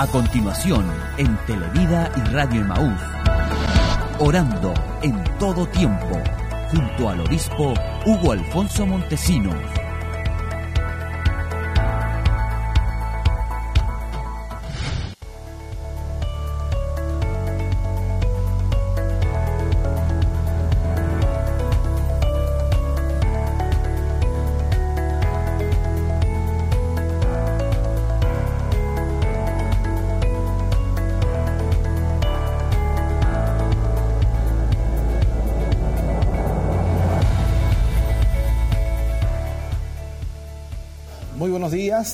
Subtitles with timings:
[0.00, 2.98] A continuación, en Televida y Radio Emaús,
[4.18, 6.18] orando en todo tiempo,
[6.70, 7.74] junto al obispo
[8.06, 9.79] Hugo Alfonso Montesinos.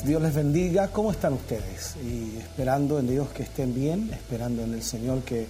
[0.05, 0.89] Dios les bendiga.
[0.89, 1.95] ¿Cómo están ustedes?
[2.03, 5.47] Y esperando en Dios que estén bien, esperando en el Señor que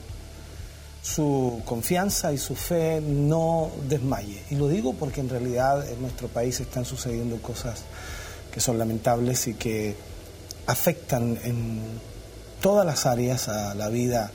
[1.01, 4.43] su confianza y su fe no desmaye.
[4.51, 7.83] Y lo digo porque en realidad en nuestro país están sucediendo cosas
[8.51, 9.95] que son lamentables y que
[10.67, 11.81] afectan en
[12.61, 14.31] todas las áreas a la vida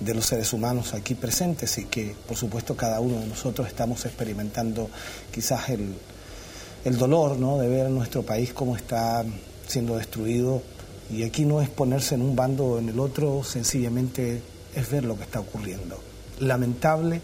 [0.00, 4.04] de los seres humanos aquí presentes y que por supuesto cada uno de nosotros estamos
[4.04, 4.90] experimentando
[5.32, 5.94] quizás el,
[6.84, 7.58] el dolor ¿no?
[7.58, 9.24] de ver nuestro país cómo está
[9.66, 10.62] siendo destruido.
[11.10, 14.42] Y aquí no es ponerse en un bando o en el otro, sencillamente
[14.74, 15.98] es ver lo que está ocurriendo.
[16.40, 17.22] Lamentable,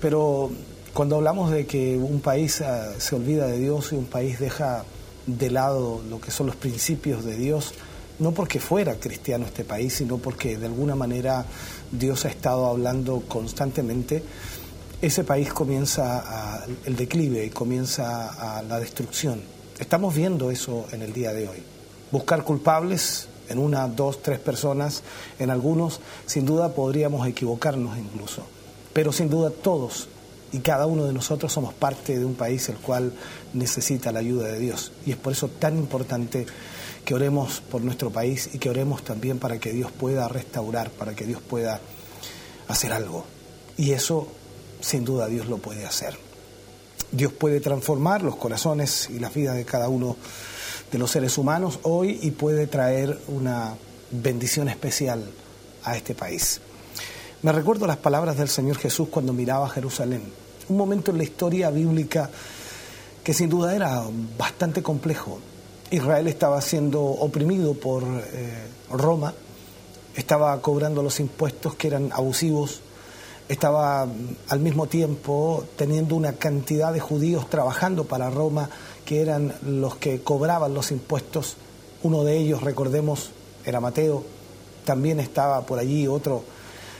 [0.00, 0.50] pero
[0.92, 4.84] cuando hablamos de que un país ah, se olvida de Dios y un país deja
[5.26, 7.74] de lado lo que son los principios de Dios,
[8.18, 11.44] no porque fuera cristiano este país, sino porque de alguna manera
[11.90, 14.22] Dios ha estado hablando constantemente,
[15.00, 19.40] ese país comienza el declive y comienza a la destrucción.
[19.82, 21.60] Estamos viendo eso en el día de hoy.
[22.12, 25.02] Buscar culpables en una, dos, tres personas,
[25.40, 28.44] en algunos, sin duda podríamos equivocarnos incluso.
[28.92, 30.06] Pero sin duda todos
[30.52, 33.12] y cada uno de nosotros somos parte de un país el cual
[33.54, 34.92] necesita la ayuda de Dios.
[35.04, 36.46] Y es por eso tan importante
[37.04, 41.16] que oremos por nuestro país y que oremos también para que Dios pueda restaurar, para
[41.16, 41.80] que Dios pueda
[42.68, 43.24] hacer algo.
[43.76, 44.28] Y eso
[44.80, 46.16] sin duda Dios lo puede hacer.
[47.12, 50.16] Dios puede transformar los corazones y las vidas de cada uno
[50.90, 53.74] de los seres humanos hoy y puede traer una
[54.10, 55.22] bendición especial
[55.84, 56.60] a este país.
[57.42, 60.22] Me recuerdo las palabras del Señor Jesús cuando miraba Jerusalén,
[60.68, 62.30] un momento en la historia bíblica
[63.22, 64.02] que sin duda era
[64.38, 65.38] bastante complejo.
[65.90, 69.34] Israel estaba siendo oprimido por eh, Roma,
[70.16, 72.80] estaba cobrando los impuestos que eran abusivos,
[73.52, 74.08] estaba
[74.48, 78.70] al mismo tiempo teniendo una cantidad de judíos trabajando para Roma
[79.04, 81.56] que eran los que cobraban los impuestos.
[82.02, 83.30] Uno de ellos, recordemos,
[83.66, 84.24] era Mateo.
[84.86, 86.44] También estaba por allí otro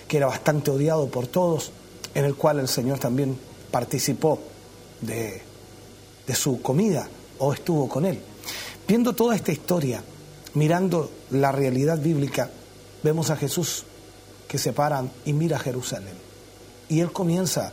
[0.06, 1.72] que era bastante odiado por todos,
[2.14, 3.38] en el cual el Señor también
[3.70, 4.38] participó
[5.00, 5.40] de,
[6.34, 7.08] su comida
[7.38, 8.20] o estuvo con él.
[8.86, 10.02] Viendo toda esta historia,
[10.52, 12.50] mirando la realidad bíblica,
[13.02, 13.84] vemos a Jesús
[14.46, 16.31] que se para y mira a Jerusalén
[16.92, 17.72] y él comienza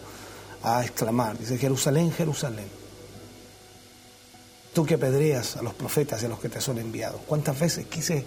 [0.64, 2.68] a exclamar, dice, Jerusalén, Jerusalén,
[4.74, 7.20] tú que pedreas a los profetas y a los que te son enviados.
[7.28, 8.26] ¿Cuántas veces quise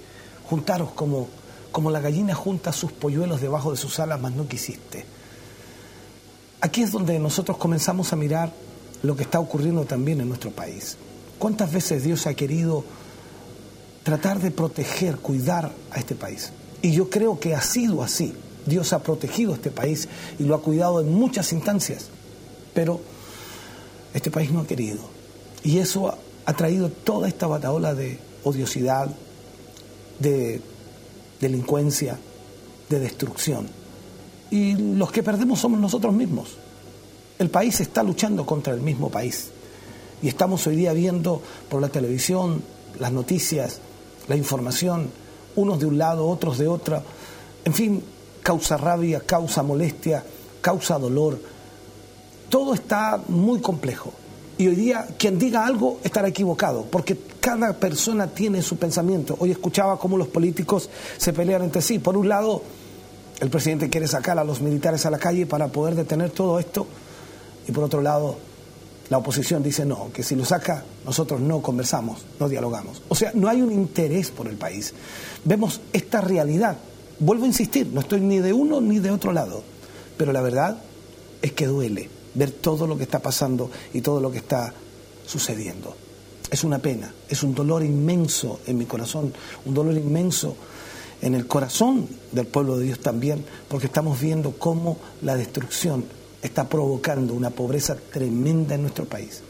[0.50, 1.30] juntaros como,
[1.70, 5.06] como la gallina junta sus polluelos debajo de sus alas, mas no quisiste?
[6.60, 8.52] Aquí es donde nosotros comenzamos a mirar
[9.02, 10.98] lo que está ocurriendo también en nuestro país.
[11.38, 12.84] ¿Cuántas veces Dios ha querido
[14.02, 16.52] tratar de proteger, cuidar a este país?
[16.82, 18.34] Y yo creo que ha sido así.
[18.66, 20.08] Dios ha protegido este país
[20.38, 22.08] y lo ha cuidado en muchas instancias,
[22.74, 23.00] pero
[24.14, 25.00] este país no ha querido.
[25.64, 29.08] Y eso ha, traído toda esta bataola de odiosidad,
[30.18, 30.60] de
[31.40, 32.18] delincuencia,
[32.88, 33.68] de destrucción.
[34.50, 36.50] Y los que perdemos somos nosotros mismos.
[37.38, 39.50] El país está luchando contra el mismo país.
[40.22, 42.62] Y estamos hoy día viendo por la televisión,
[42.98, 43.80] las noticias,
[44.28, 45.10] la información,
[45.56, 47.02] unos de un lado, otros de otro.
[47.64, 48.02] En fin,
[48.42, 50.22] causa rabia, causa molestia,
[50.60, 51.38] causa dolor.
[52.48, 54.12] Todo está muy complejo.
[54.58, 59.36] Y hoy día quien diga algo estará equivocado, porque cada persona tiene su pensamiento.
[59.40, 61.98] Hoy escuchaba cómo los políticos se pelean entre sí.
[61.98, 62.62] Por un lado,
[63.40, 66.86] el presidente quiere sacar a los militares a la calle para poder detener todo esto.
[67.66, 68.36] Y por otro lado,
[69.08, 73.02] la oposición dice no, que si lo saca, nosotros no conversamos, no dialogamos.
[73.08, 74.94] O sea, no hay un interés por el país.
[75.44, 76.76] Vemos esta realidad
[77.24, 79.62] Vuelvo a insistir, no estoy ni de uno ni de otro lado,
[80.16, 80.82] pero la verdad
[81.40, 84.74] es que duele ver todo lo que está pasando y todo lo que está
[85.24, 85.94] sucediendo.
[86.50, 89.32] Es una pena, es un dolor inmenso en mi corazón,
[89.64, 90.56] un dolor inmenso
[91.20, 96.04] en el corazón del pueblo de Dios también, porque estamos viendo cómo la destrucción
[96.42, 99.42] está provocando una pobreza tremenda en nuestro país.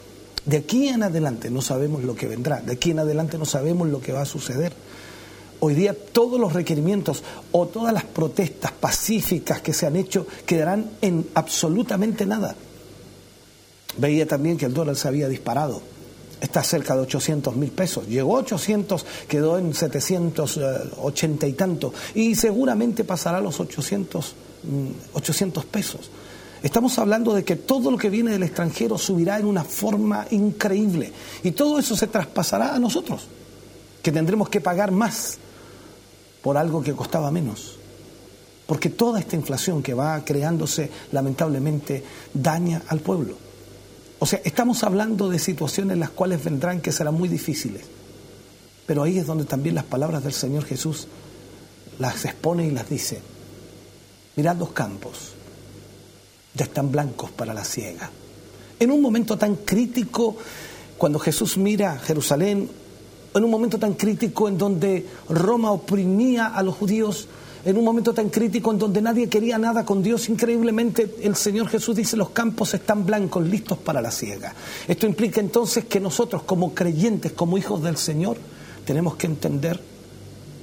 [0.45, 3.89] De aquí en adelante no sabemos lo que vendrá, de aquí en adelante no sabemos
[3.89, 4.75] lo que va a suceder.
[5.65, 7.23] Hoy día todos los requerimientos
[7.53, 12.57] o todas las protestas pacíficas que se han hecho quedarán en absolutamente nada.
[13.97, 15.81] Veía también que el dólar se había disparado.
[16.41, 18.09] Está cerca de 800 mil pesos.
[18.09, 21.95] Llegó a 800, quedó en 780 y tanto.
[22.17, 24.35] Y seguramente pasará a los 800,
[25.13, 26.11] 800 mm, pesos.
[26.65, 31.13] Estamos hablando de que todo lo que viene del extranjero subirá en una forma increíble.
[31.45, 33.29] Y todo eso se traspasará a nosotros,
[34.03, 35.39] que tendremos que pagar más
[36.43, 37.79] por algo que costaba menos.
[38.67, 42.03] Porque toda esta inflación que va creándose lamentablemente
[42.35, 43.37] daña al pueblo.
[44.19, 47.83] O sea, estamos hablando de situaciones las cuales vendrán que serán muy difíciles.
[48.87, 51.07] Pero ahí es donde también las palabras del Señor Jesús
[51.99, 53.21] las expone y las dice.
[54.37, 55.33] Mirad los campos,
[56.55, 58.11] ya están blancos para la siega.
[58.79, 60.37] En un momento tan crítico,
[60.97, 62.69] cuando Jesús mira Jerusalén,
[63.35, 67.29] en un momento tan crítico en donde Roma oprimía a los judíos,
[67.65, 71.69] en un momento tan crítico en donde nadie quería nada con Dios, increíblemente el Señor
[71.69, 74.55] Jesús dice los campos están blancos, listos para la siega.
[74.89, 78.37] Esto implica entonces que nosotros como creyentes, como hijos del Señor,
[78.85, 79.81] tenemos que entender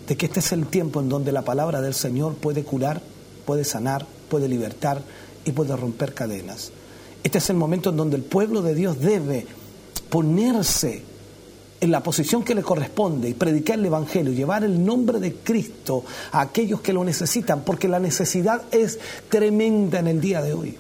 [0.08, 3.02] de que este es el tiempo en donde la palabra del Señor puede curar,
[3.46, 5.02] puede sanar, puede libertar,
[5.46, 6.72] y puede romper cadenas.
[7.24, 9.46] Este es el momento en donde el pueblo de Dios debe
[10.10, 11.04] ponerse
[11.82, 16.04] en la posición que le corresponde y predicar el Evangelio, llevar el nombre de Cristo
[16.32, 19.00] a aquellos que lo necesitan, porque la necesidad es
[19.30, 20.78] tremenda en el día de hoy.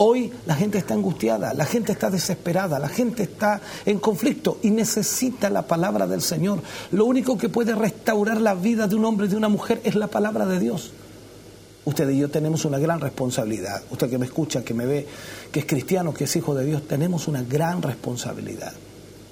[0.00, 4.70] Hoy la gente está angustiada, la gente está desesperada, la gente está en conflicto y
[4.70, 6.62] necesita la palabra del Señor.
[6.92, 9.96] Lo único que puede restaurar la vida de un hombre y de una mujer es
[9.96, 10.92] la palabra de Dios
[11.88, 13.82] usted y yo tenemos una gran responsabilidad.
[13.90, 15.06] Usted que me escucha, que me ve,
[15.50, 18.74] que es cristiano, que es hijo de Dios, tenemos una gran responsabilidad.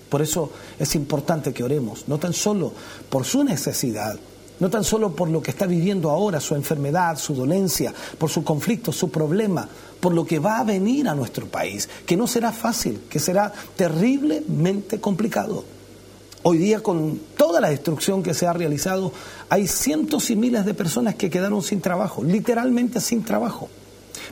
[0.08, 2.72] Por eso es importante que oremos, no tan solo
[3.08, 4.18] por su necesidad,
[4.58, 8.42] no tan solo por lo que está viviendo ahora, su enfermedad, su dolencia, por su
[8.42, 9.68] conflicto, su problema,
[10.00, 13.52] por lo que va a venir a nuestro país, que no será fácil, que será
[13.74, 15.64] terriblemente complicado.
[16.42, 19.12] Hoy día con toda la destrucción que se ha realizado,
[19.48, 23.68] hay cientos y miles de personas que quedaron sin trabajo, literalmente sin trabajo.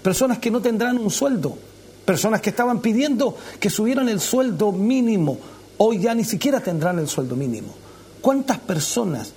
[0.01, 1.59] Personas que no tendrán un sueldo,
[2.05, 5.39] personas que estaban pidiendo que subieran el sueldo mínimo,
[5.79, 7.75] hoy ya ni siquiera tendrán el sueldo mínimo.
[8.21, 9.33] ¿Cuántas personas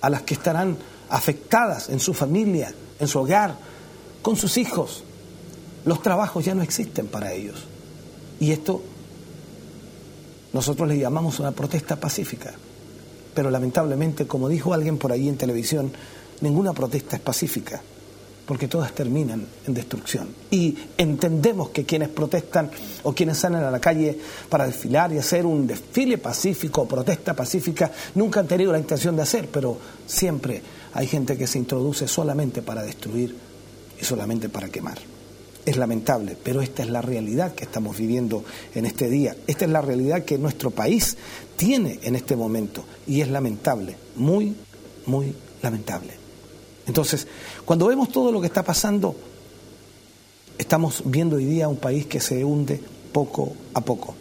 [0.00, 0.76] a las que estarán
[1.08, 3.56] afectadas en su familia, en su hogar,
[4.22, 5.04] con sus hijos?
[5.84, 7.64] Los trabajos ya no existen para ellos.
[8.38, 8.82] Y esto
[10.52, 12.52] nosotros le llamamos una protesta pacífica.
[13.34, 15.92] Pero lamentablemente, como dijo alguien por ahí en televisión,
[16.40, 17.80] ninguna protesta es pacífica,
[18.50, 20.26] porque todas terminan en destrucción.
[20.50, 22.68] Y entendemos que quienes protestan
[23.04, 24.18] o quienes salen a la calle
[24.48, 29.14] para desfilar y hacer un desfile pacífico o protesta pacífica, nunca han tenido la intención
[29.14, 30.60] de hacer, pero siempre
[30.94, 33.36] hay gente que se introduce solamente para destruir
[34.00, 34.98] y solamente para quemar.
[35.64, 38.42] Es lamentable, pero esta es la realidad que estamos viviendo
[38.74, 39.36] en este día.
[39.46, 41.16] Esta es la realidad que nuestro país
[41.54, 44.56] tiene en este momento y es lamentable, muy,
[45.06, 46.19] muy lamentable.
[46.90, 47.28] Entonces,
[47.64, 49.14] cuando vemos todo lo que está pasando,
[50.58, 52.80] estamos viendo hoy día un país que se hunde
[53.12, 54.16] poco a poco.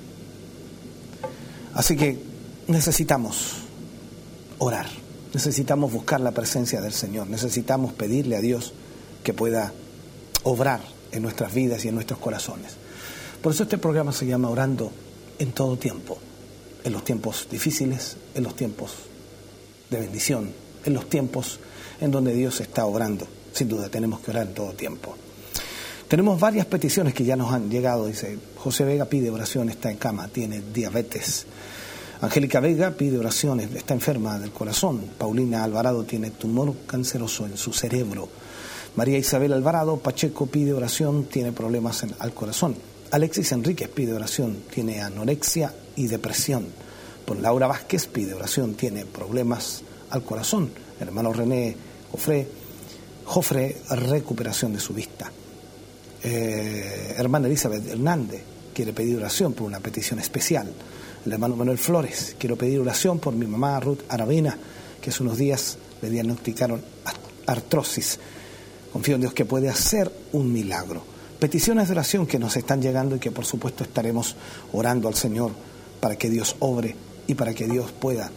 [1.74, 2.20] Así que
[2.68, 3.54] necesitamos
[4.60, 4.86] orar,
[5.34, 8.74] necesitamos buscar la presencia del Señor, necesitamos pedirle a Dios
[9.24, 9.74] que pueda
[10.44, 12.74] obrar en nuestras vidas y en nuestros corazones.
[13.42, 14.92] Por eso este programa se llama Orando
[15.40, 16.20] en todo tiempo,
[16.84, 18.92] en los tiempos difíciles, en los tiempos
[19.90, 20.52] de bendición,
[20.86, 21.60] en los tiempos
[22.02, 23.28] en donde Dios está obrando.
[23.54, 25.16] Sin duda, tenemos que orar en todo tiempo.
[26.08, 28.08] Tenemos varias peticiones que ya nos han llegado.
[28.08, 31.46] Dice, José Vega pide oración, está en cama, tiene diabetes.
[32.22, 35.02] Angélica Vega pide oraciones, está enferma del corazón.
[35.18, 38.28] Paulina Alvarado tiene tumor canceroso en su cerebro.
[38.96, 42.76] María Isabel Alvarado Pacheco pide oración, tiene problemas al corazón.
[43.12, 46.68] Alexis Enríquez pide oración, tiene anorexia y depresión.
[47.24, 50.72] Por Laura Vázquez pide oración, tiene problemas al corazón.
[51.00, 51.76] hermano René
[52.12, 55.32] Jofre, recuperación de su vista.
[56.24, 58.42] Eh, hermana Elizabeth Hernández
[58.74, 60.72] quiere pedir oración por una petición especial.
[61.26, 64.58] El hermano Manuel Flores, quiero pedir oración por mi mamá Ruth Aravena,
[65.02, 66.82] que hace unos días le diagnosticaron
[67.46, 68.20] artrosis
[68.92, 71.04] Confío en Dios que puede hacer un milagro.
[71.40, 74.36] Peticiones de oración que nos están llegando y que por supuesto estaremos
[74.74, 75.52] orando al Señor
[76.00, 76.96] para que Dios obre
[77.28, 78.32] y para que Dios pueda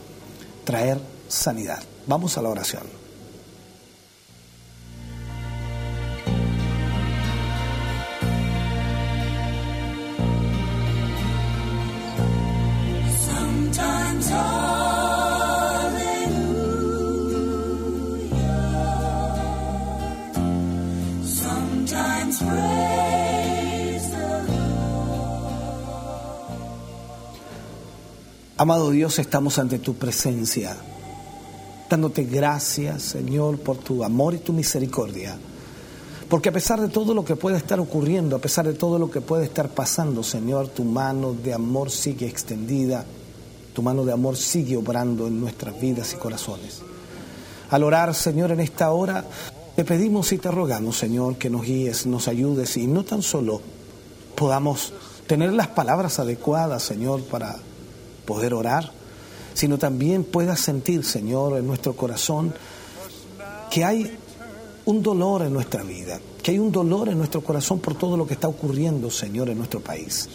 [0.65, 1.83] traer sanidad.
[2.07, 3.02] Vamos a la oración.
[28.57, 30.77] Amado Dios, estamos ante tu presencia,
[31.91, 35.37] dándote gracias, Señor, por tu amor y tu misericordia.
[36.29, 39.11] Porque a pesar de todo lo que pueda estar ocurriendo, a pesar de todo lo
[39.11, 43.05] que puede estar pasando, Señor, tu mano de amor sigue extendida
[43.73, 46.81] tu mano de amor sigue obrando en nuestras vidas y corazones.
[47.71, 49.25] Al orar, Señor, en esta hora,
[49.75, 53.63] te pedimos y te rogamos, Señor, que nos guíes, nos ayudes y no tan solo
[54.35, 54.93] podamos
[55.27, 57.57] tener las palabras adecuadas, Señor, para
[58.27, 58.93] poder orar,
[59.55, 62.53] sino también puedas sentir, Señor, en nuestro corazón
[63.71, 64.19] que hay
[64.85, 68.27] un dolor en nuestra vida, que hay un dolor en nuestro corazón por todo lo
[68.27, 70.29] que está ocurriendo, Señor, en nuestro país.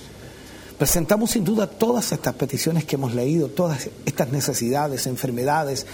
[0.77, 5.87] Presentamos sin duda todas estas peticiones que hemos leído, todas estas necesidades, enfermedades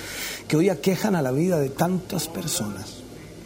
[0.47, 3.03] que hoy aquejan a la vida de tantas personas.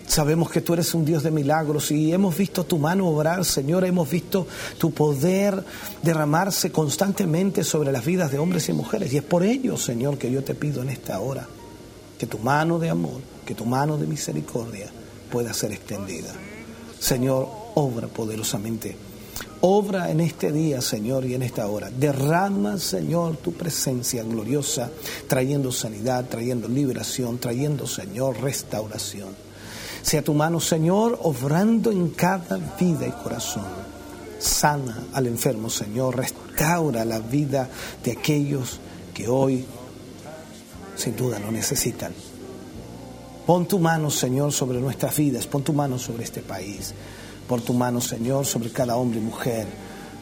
[0.07, 3.85] Sabemos que tú eres un Dios de milagros y hemos visto tu mano obrar, Señor,
[3.85, 4.47] hemos visto
[4.79, 5.63] tu poder
[6.01, 9.13] derramarse constantemente sobre las vidas de hombres y mujeres.
[9.13, 11.45] Y es por ello, Señor, que yo te pido en esta hora
[12.17, 14.87] que tu mano de amor, que tu mano de misericordia
[15.29, 16.33] pueda ser extendida.
[16.99, 19.06] Señor, obra poderosamente.
[19.61, 21.89] Obra en este día, Señor, y en esta hora.
[21.89, 24.91] Derrama, Señor, tu presencia gloriosa,
[25.27, 29.29] trayendo sanidad, trayendo liberación, trayendo, Señor, restauración.
[30.01, 33.65] Sea tu mano, Señor, obrando en cada vida y corazón.
[34.39, 36.15] Sana al enfermo, Señor.
[36.15, 37.67] Restaura la vida
[38.03, 38.79] de aquellos
[39.13, 39.65] que hoy
[40.95, 42.13] sin duda lo necesitan.
[43.45, 45.47] Pon tu mano, Señor, sobre nuestras vidas.
[45.47, 46.93] Pon tu mano sobre este país.
[47.47, 49.67] Pon tu mano, Señor, sobre cada hombre y mujer,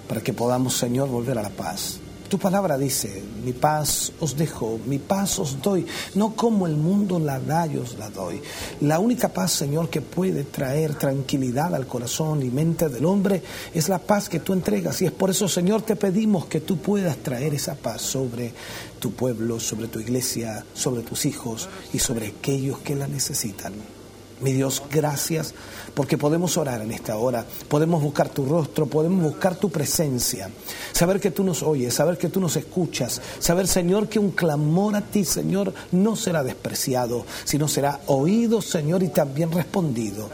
[0.08, 2.00] para que podamos, Señor, volver a la paz.
[2.30, 7.20] Tu palabra dice, mi paz os dejo, mi paz os doy, no como el mundo
[7.20, 8.42] la da, yo os la doy.
[8.82, 13.90] La única paz, Señor, que puede traer tranquilidad al corazón y mente del hombre es
[13.90, 15.02] la paz que tú entregas.
[15.02, 18.54] Y es por eso, Señor, te pedimos que tú puedas traer esa paz sobre
[19.00, 23.95] tu pueblo, sobre tu iglesia, sobre tus hijos y sobre aquellos que la necesitan.
[24.42, 25.54] Mi Dios, gracias
[25.94, 30.50] porque podemos orar en esta hora, podemos buscar tu rostro, podemos buscar tu presencia,
[30.92, 34.98] saber que tú nos oyes, saber que tú nos escuchas, saber, Señor, que un clamor
[34.98, 40.30] a ti, Señor, no será despreciado, sino será oído, Señor, y también respondido.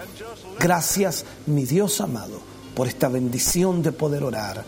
[0.59, 2.39] Gracias, mi Dios amado,
[2.73, 4.65] por esta bendición de poder orar.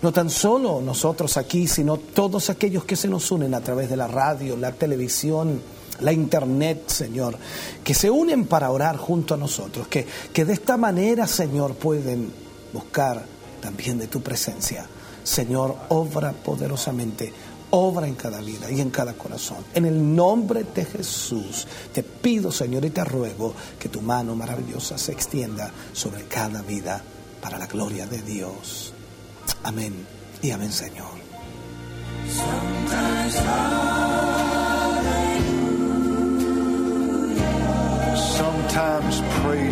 [0.00, 3.96] No tan solo nosotros aquí, sino todos aquellos que se nos unen a través de
[3.96, 5.60] la radio, la televisión,
[6.00, 7.36] la internet, Señor,
[7.82, 12.30] que se unen para orar junto a nosotros, que, que de esta manera, Señor, pueden
[12.72, 13.24] buscar
[13.60, 14.86] también de tu presencia.
[15.22, 17.32] Señor, obra poderosamente,
[17.70, 19.58] obra en cada vida y en cada corazón.
[19.74, 24.96] En el nombre de Jesús, te pido, Señor, y te ruego que tu mano maravillosa
[24.98, 27.02] se extienda sobre cada vida
[27.40, 28.92] para la gloria de Dios.
[29.62, 29.94] Amén
[30.42, 31.26] y amén, Señor.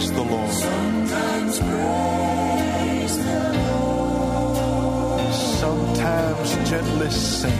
[0.04, 0.50] Praise the Lord.
[0.50, 5.34] Sometimes praise the Lord.
[5.60, 7.50] Sometimes gently sing.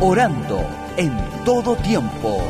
[0.00, 1.12] Orando en
[1.44, 2.42] todo tiempo.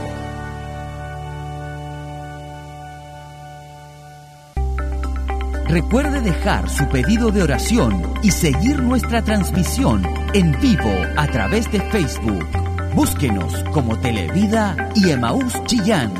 [5.68, 11.80] Recuerde dejar su pedido de oración y seguir nuestra transmisión en vivo a través de
[11.90, 12.63] Facebook.
[12.94, 16.12] Búsquenos como Televida y Emaús Chillán.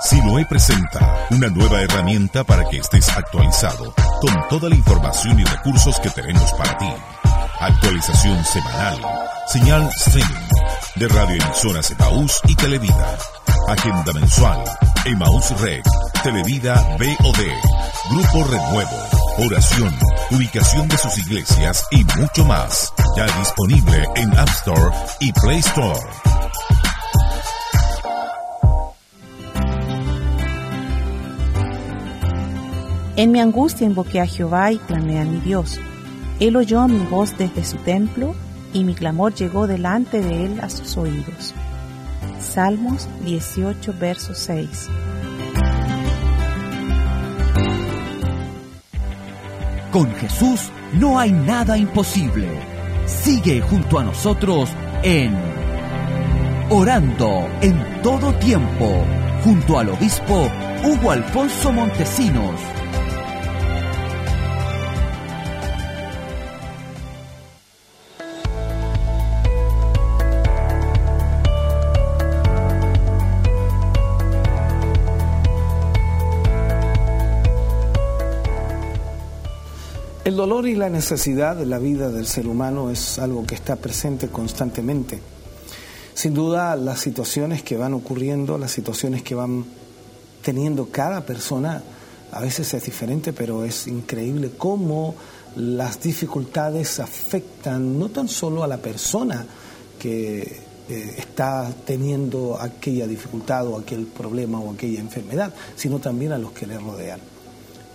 [0.00, 6.00] Siloe presenta una nueva herramienta para que estés actualizado con toda la información y recursos
[6.00, 6.92] que tenemos para ti.
[7.60, 8.98] Actualización semanal,
[9.46, 10.48] señal streaming
[10.96, 13.18] de radioemisoras Emaús y Televida.
[13.68, 14.64] Agenda mensual,
[15.04, 15.84] Emaús Rec,
[16.24, 19.94] Televida BOD, Grupo Renuevo oración,
[20.32, 22.92] ubicación de sus iglesias y mucho más.
[23.16, 24.90] Ya disponible en App Store
[25.20, 26.00] y Play Store.
[33.16, 35.78] En mi angustia invoqué a Jehová y clamé a mi Dios.
[36.40, 38.34] Él oyó mi voz desde su templo
[38.72, 41.54] y mi clamor llegó delante de él a sus oídos.
[42.40, 44.88] Salmos 18, verso 6.
[49.98, 52.46] Con Jesús no hay nada imposible.
[53.04, 54.70] Sigue junto a nosotros
[55.02, 55.36] en
[56.70, 59.04] Orando en todo tiempo,
[59.42, 60.48] junto al obispo
[60.84, 62.77] Hugo Alfonso Montesinos.
[80.48, 84.28] Dolor y la necesidad de la vida del ser humano es algo que está presente
[84.28, 85.20] constantemente.
[86.14, 89.66] Sin duda, las situaciones que van ocurriendo, las situaciones que van
[90.40, 91.82] teniendo cada persona,
[92.32, 95.16] a veces es diferente, pero es increíble cómo
[95.56, 99.44] las dificultades afectan no tan solo a la persona
[99.98, 100.40] que
[100.88, 106.52] eh, está teniendo aquella dificultad o aquel problema o aquella enfermedad, sino también a los
[106.52, 107.20] que le rodean.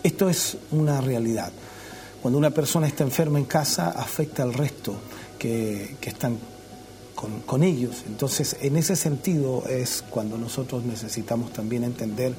[0.03, 1.51] Esto es una realidad.
[2.23, 4.95] Cuando una persona está enferma en casa, afecta al resto
[5.37, 6.37] que, están
[7.13, 8.05] con, con, ellos.
[8.07, 12.33] Entonces, en ese sentido es cuando nosotros necesitamos también entender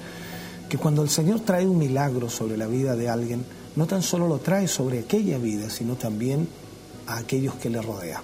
[0.71, 3.45] que cuando el Señor trae un milagro sobre la vida de alguien,
[3.77, 6.49] no tan solo lo trae sobre aquella vida, sino también
[7.07, 8.23] a aquellos que le rodean.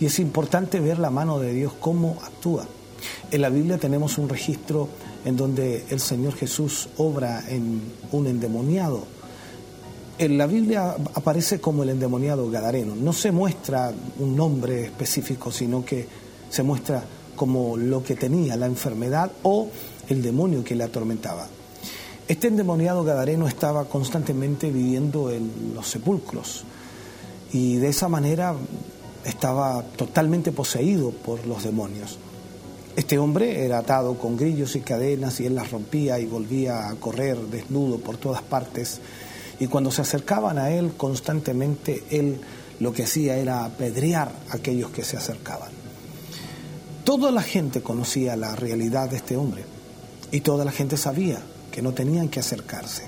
[0.00, 2.66] Y es importante ver la mano de Dios cómo actúa.
[3.30, 4.88] En la Biblia tenemos un registro
[5.24, 9.06] en donde el Señor Jesús obra en un endemoniado.
[10.16, 12.94] En la Biblia aparece como el endemoniado Gadareno.
[12.94, 16.06] No se muestra un nombre específico, sino que
[16.48, 17.02] se muestra
[17.34, 19.68] como lo que tenía, la enfermedad o
[20.08, 21.48] el demonio que le atormentaba.
[22.28, 26.64] Este endemoniado Gadareno estaba constantemente viviendo en los sepulcros
[27.52, 28.54] y de esa manera
[29.24, 32.18] estaba totalmente poseído por los demonios.
[32.96, 36.94] Este hombre era atado con grillos y cadenas y él las rompía y volvía a
[36.94, 39.00] correr desnudo por todas partes.
[39.60, 42.40] Y cuando se acercaban a él constantemente, él
[42.80, 45.70] lo que hacía era apedrear a aquellos que se acercaban.
[47.04, 49.64] Toda la gente conocía la realidad de este hombre
[50.32, 53.04] y toda la gente sabía que no tenían que acercarse.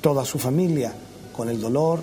[0.00, 0.92] Toda su familia,
[1.32, 2.02] con el dolor,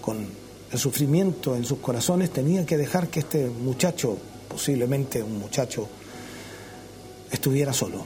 [0.00, 0.26] con
[0.70, 4.16] el sufrimiento en sus corazones, tenía que dejar que este muchacho,
[4.48, 5.88] posiblemente un muchacho,
[7.30, 8.04] estuviera solo.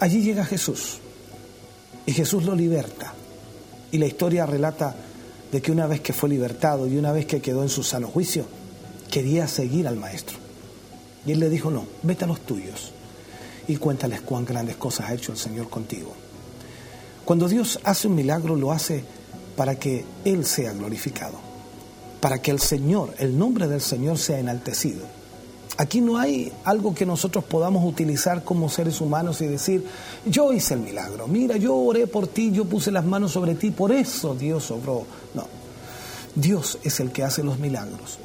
[0.00, 0.98] Allí llega Jesús
[2.04, 3.14] y Jesús lo liberta.
[3.94, 4.94] Y la historia relata
[5.52, 8.08] de que una vez que fue libertado y una vez que quedó en su sano
[8.08, 8.44] juicio,
[9.10, 10.36] quería seguir al maestro.
[11.24, 12.92] Y él le dijo, no, vete a los tuyos
[13.68, 16.12] y cuéntales cuán grandes cosas ha hecho el Señor contigo.
[17.24, 19.04] Cuando Dios hace un milagro, lo hace
[19.56, 21.54] para que Él sea glorificado
[22.24, 25.04] para que el Señor, el nombre del Señor sea enaltecido.
[25.76, 29.84] Aquí no hay algo que nosotros podamos utilizar como seres humanos y decir,
[30.24, 33.72] yo hice el milagro, mira, yo oré por ti, yo puse las manos sobre ti,
[33.72, 35.04] por eso Dios obró.
[35.34, 35.46] No,
[36.36, 38.18] Dios es el que hace los milagros.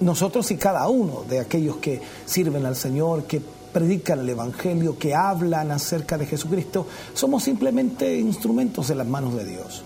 [0.00, 5.16] Nosotros y cada uno de aquellos que sirven al Señor, que predican el Evangelio, que
[5.16, 9.82] hablan acerca de Jesucristo, somos simplemente instrumentos de las manos de Dios.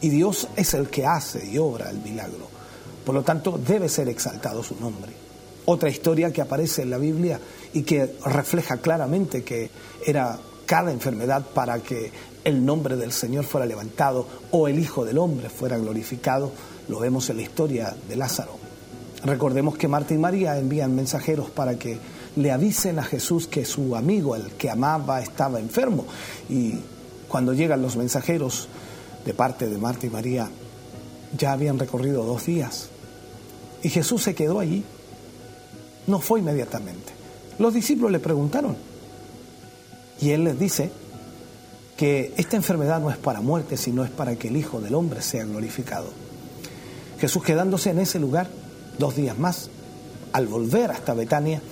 [0.00, 2.48] Y Dios es el que hace y obra el milagro.
[3.04, 5.25] Por lo tanto, debe ser exaltado su nombre.
[5.66, 7.40] Otra historia que aparece en la Biblia
[7.72, 9.70] y que refleja claramente que
[10.06, 12.10] era cada enfermedad para que
[12.44, 16.52] el nombre del Señor fuera levantado o el Hijo del Hombre fuera glorificado,
[16.88, 18.58] lo vemos en la historia de Lázaro.
[19.24, 21.98] Recordemos que Marta y María envían mensajeros para que
[22.36, 26.04] le avisen a Jesús que su amigo, el que amaba, estaba enfermo.
[26.48, 26.74] Y
[27.28, 28.68] cuando llegan los mensajeros
[29.24, 30.48] de parte de Marta y María,
[31.36, 32.90] ya habían recorrido dos días
[33.82, 34.84] y Jesús se quedó allí.
[36.06, 37.12] No fue inmediatamente.
[37.58, 38.76] Los discípulos le preguntaron.
[40.20, 40.90] Y él les dice
[41.96, 45.22] que esta enfermedad no es para muerte, sino es para que el Hijo del Hombre
[45.22, 46.08] sea glorificado.
[47.18, 48.48] Jesús quedándose en ese lugar
[48.98, 49.70] dos días más,
[50.32, 51.62] al volver hasta Betania,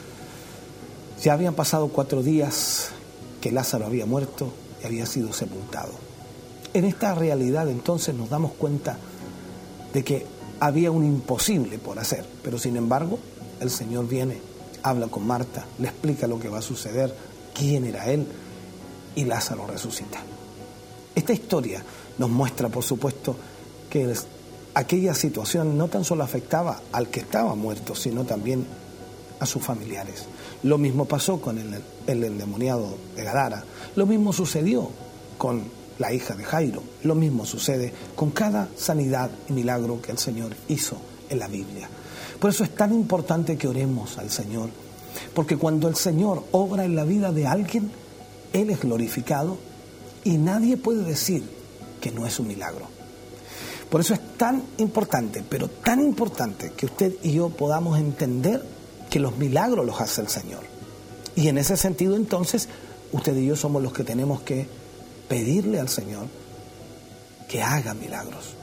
[1.22, 2.88] ya habían pasado cuatro días
[3.40, 5.92] que Lázaro había muerto y había sido sepultado.
[6.72, 8.96] En esta realidad entonces nos damos cuenta
[9.92, 10.26] de que
[10.60, 13.18] había un imposible por hacer, pero sin embargo
[13.60, 14.40] el Señor viene,
[14.82, 17.14] habla con Marta, le explica lo que va a suceder,
[17.54, 18.26] quién era Él,
[19.14, 20.20] y Lázaro resucita.
[21.14, 21.82] Esta historia
[22.18, 23.36] nos muestra, por supuesto,
[23.88, 24.12] que
[24.74, 28.66] aquella situación no tan solo afectaba al que estaba muerto, sino también
[29.38, 30.24] a sus familiares.
[30.62, 33.64] Lo mismo pasó con el, el endemoniado de Gadara,
[33.94, 34.90] lo mismo sucedió
[35.38, 35.62] con
[35.98, 36.82] la hija de Jairo.
[37.02, 40.96] Lo mismo sucede con cada sanidad y milagro que el Señor hizo
[41.28, 41.88] en la Biblia.
[42.38, 44.70] Por eso es tan importante que oremos al Señor,
[45.34, 47.90] porque cuando el Señor obra en la vida de alguien,
[48.52, 49.58] Él es glorificado
[50.24, 51.44] y nadie puede decir
[52.00, 52.86] que no es un milagro.
[53.90, 58.64] Por eso es tan importante, pero tan importante que usted y yo podamos entender
[59.08, 60.62] que los milagros los hace el Señor.
[61.36, 62.68] Y en ese sentido entonces,
[63.12, 64.66] usted y yo somos los que tenemos que
[65.28, 66.26] pedirle al Señor
[67.48, 68.54] que haga milagros.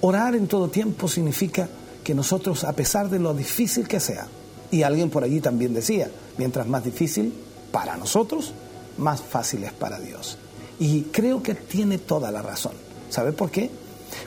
[0.00, 1.68] Orar en todo tiempo significa
[2.10, 4.26] que nosotros, a pesar de lo difícil que sea,
[4.72, 7.32] y alguien por allí también decía, mientras más difícil
[7.70, 8.52] para nosotros,
[8.98, 10.36] más fácil es para Dios.
[10.80, 12.72] Y creo que tiene toda la razón.
[13.10, 13.70] ¿Sabe por qué?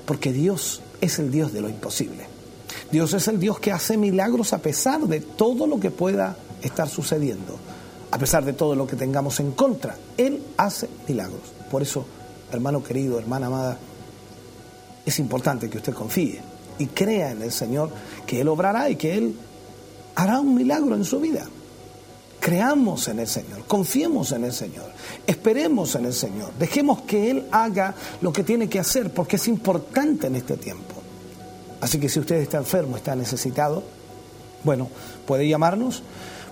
[0.05, 2.25] Porque Dios es el Dios de lo imposible.
[2.89, 6.87] Dios es el Dios que hace milagros a pesar de todo lo que pueda estar
[6.87, 7.57] sucediendo,
[8.11, 9.97] a pesar de todo lo que tengamos en contra.
[10.15, 11.51] Él hace milagros.
[11.69, 12.05] Por eso,
[12.49, 13.77] hermano querido, hermana amada,
[15.05, 16.52] es importante que usted confíe
[16.83, 17.89] y crea en el Señor
[18.27, 19.35] que Él obrará y que Él
[20.15, 21.45] hará un milagro en su vida.
[22.39, 24.91] Creamos en el Señor, confiemos en el Señor,
[25.25, 29.47] esperemos en el Señor, dejemos que Él haga lo que tiene que hacer porque es
[29.47, 30.95] importante en este tiempo.
[31.79, 33.81] Así que si usted está enfermo, está necesitado,
[34.65, 34.89] bueno,
[35.25, 36.03] puede llamarnos,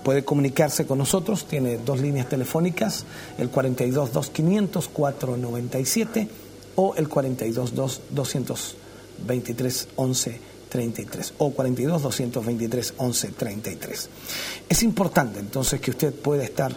[0.02, 3.04] puede comunicarse con nosotros, tiene dos líneas telefónicas,
[3.36, 6.28] el 42 2500 497
[6.76, 7.74] o el 42
[9.18, 14.10] 223 11 33 o 42 223 11 33.
[14.68, 16.74] Es importante entonces que usted pueda estar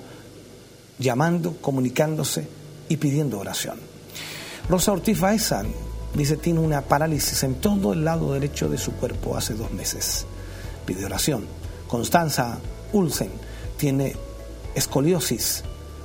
[1.00, 2.48] llamando, comunicándose
[2.90, 3.80] y pidiendo oración.
[4.68, 5.64] Rosa Ortiz Baeza
[6.14, 10.26] dice tiene una parálisis en todo el lado derecho de su cuerpo hace dos meses.
[10.86, 11.46] Pide oración.
[11.88, 12.60] Constanza
[12.94, 13.32] Ulsen
[13.78, 14.16] tiene
[14.76, 15.64] escoliosis.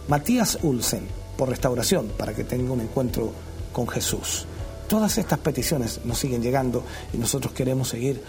[0.08, 3.32] Matías Ulsen por restauración para que tenga un encuentro
[3.72, 4.46] con Jesús.
[4.90, 8.20] Todas estas peticiones nos siguen llegando y nosotros queremos seguir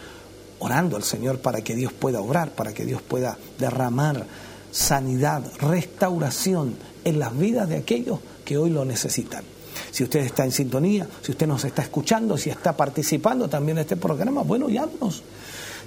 [0.60, 4.28] orando al Señor para que Dios pueda obrar, para que Dios pueda derramar
[4.70, 9.44] sanidad, restauración en las vidas de aquellos que hoy lo necesitan.
[9.90, 13.82] Si usted está en sintonía, si usted nos está escuchando, si está participando también en
[13.82, 15.24] este programa, bueno, llámenos.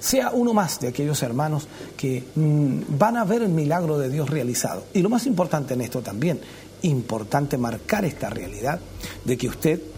[0.01, 4.29] Sea uno más de aquellos hermanos que mm, van a ver el milagro de Dios
[4.29, 4.83] realizado.
[4.93, 6.41] Y lo más importante en esto también,
[6.81, 8.81] importante marcar esta realidad
[9.23, 9.94] de que usted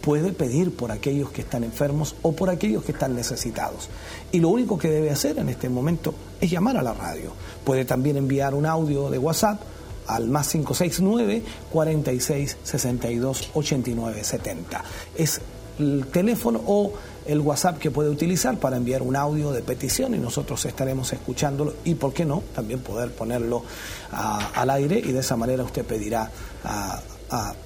[0.00, 3.88] puede pedir por aquellos que están enfermos o por aquellos que están necesitados.
[4.32, 7.32] Y lo único que debe hacer en este momento es llamar a la radio.
[7.64, 9.60] Puede también enviar un audio de WhatsApp
[10.06, 14.84] al más 569 46 62 89 70.
[15.16, 15.40] Es
[15.78, 16.92] el teléfono o
[17.26, 21.74] el WhatsApp que puede utilizar para enviar un audio de petición y nosotros estaremos escuchándolo
[21.84, 23.62] y, ¿por qué no?, también poder ponerlo
[24.10, 26.30] al aire y de esa manera usted pedirá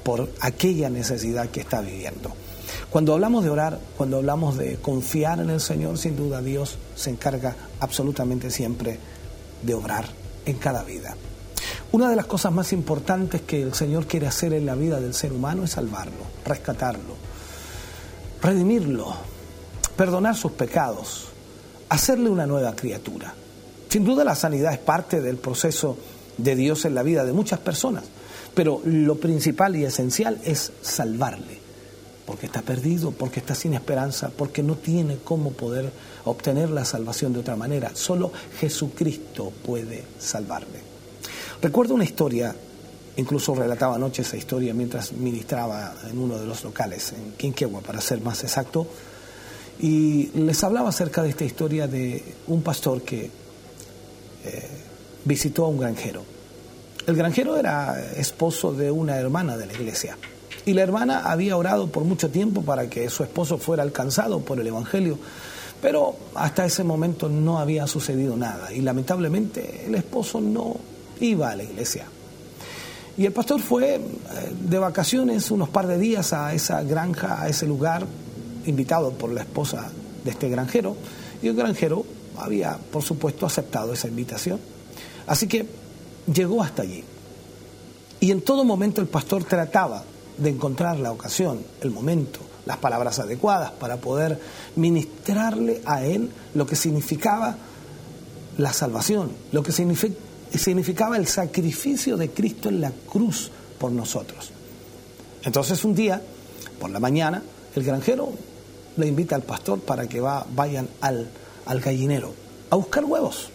[0.03, 2.33] por aquella necesidad que está viviendo.
[2.91, 7.11] Cuando hablamos de orar, cuando hablamos de confiar en el Señor, sin duda Dios se
[7.11, 8.99] encarga absolutamente siempre
[9.63, 10.07] de obrar
[10.47, 11.17] en cada vida.
[11.93, 15.15] Una de las cosas más importantes que el Señor quiere hacer en la vida del
[15.15, 17.15] ser humano es salvarlo, rescatarlo,
[18.43, 19.15] redimirlo,
[19.97, 21.27] perdonar sus pecados,
[21.89, 23.35] hacerle una nueva criatura.
[23.89, 25.97] Sin duda la sanidad es parte del proceso
[26.37, 28.05] de Dios en la vida de muchas personas.
[28.55, 31.59] Pero lo principal y esencial es salvarle,
[32.25, 35.91] porque está perdido, porque está sin esperanza, porque no tiene cómo poder
[36.25, 37.91] obtener la salvación de otra manera.
[37.95, 40.81] Solo Jesucristo puede salvarle.
[41.61, 42.55] Recuerdo una historia,
[43.17, 48.01] incluso relataba anoche esa historia mientras ministraba en uno de los locales, en Quinquegua, para
[48.01, 48.87] ser más exacto,
[49.81, 53.25] y les hablaba acerca de esta historia de un pastor que
[54.45, 54.69] eh,
[55.25, 56.34] visitó a un granjero
[57.07, 60.17] el granjero era esposo de una hermana de la iglesia
[60.67, 64.59] y la hermana había orado por mucho tiempo para que su esposo fuera alcanzado por
[64.59, 65.19] el Evangelio,
[65.83, 70.77] pero hasta ese momento no había sucedido nada y lamentablemente el esposo no
[71.21, 72.07] iba a la iglesia.
[73.17, 74.01] Y el pastor fue eh,
[74.59, 78.07] de vacaciones unos par de días a esa granja, a ese lugar,
[78.67, 79.91] invitado por la esposa
[80.25, 80.97] de este granjero,
[81.43, 82.05] y el granjero
[82.39, 84.59] había, por supuesto, aceptado esa invitación.
[85.27, 85.67] Así que
[86.33, 87.05] llegó hasta allí.
[88.21, 90.05] Y en todo momento el pastor trataba
[90.39, 94.41] de encontrar la ocasión, el momento, las palabras adecuadas para poder
[94.77, 97.57] ministrarle a él lo que significaba
[98.57, 104.51] la salvación, lo que significaba el sacrificio de Cristo en la cruz por nosotros.
[105.43, 106.23] Entonces un día,
[106.81, 107.43] por la mañana,
[107.75, 108.31] el granjero
[108.97, 111.29] le invita al pastor para que va, vayan al,
[111.67, 112.33] al gallinero
[112.71, 113.51] a buscar huevos.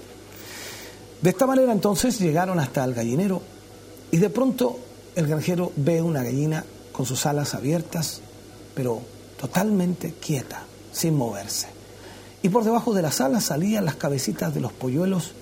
[1.21, 3.41] De esta manera entonces llegaron hasta el gallinero
[4.09, 4.79] y de pronto
[5.15, 8.21] el granjero ve una gallina con sus alas abiertas,
[8.73, 9.01] pero
[9.39, 11.67] totalmente quieta, sin moverse.
[12.41, 15.33] Y por debajo de las alas salían las cabecitas de los polluelos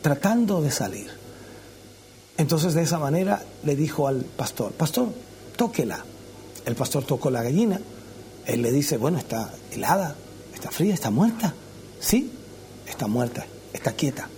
[0.00, 1.10] tratando de salir.
[2.38, 5.08] Entonces de esa manera le dijo al pastor, pastor,
[5.56, 6.02] tóquela.
[6.64, 7.80] El pastor tocó la gallina,
[8.46, 10.14] él le dice, bueno, está helada,
[10.54, 11.52] está fría, está muerta.
[12.00, 12.32] Sí,
[12.86, 13.44] está muerta
[13.82, 14.28] está quieta.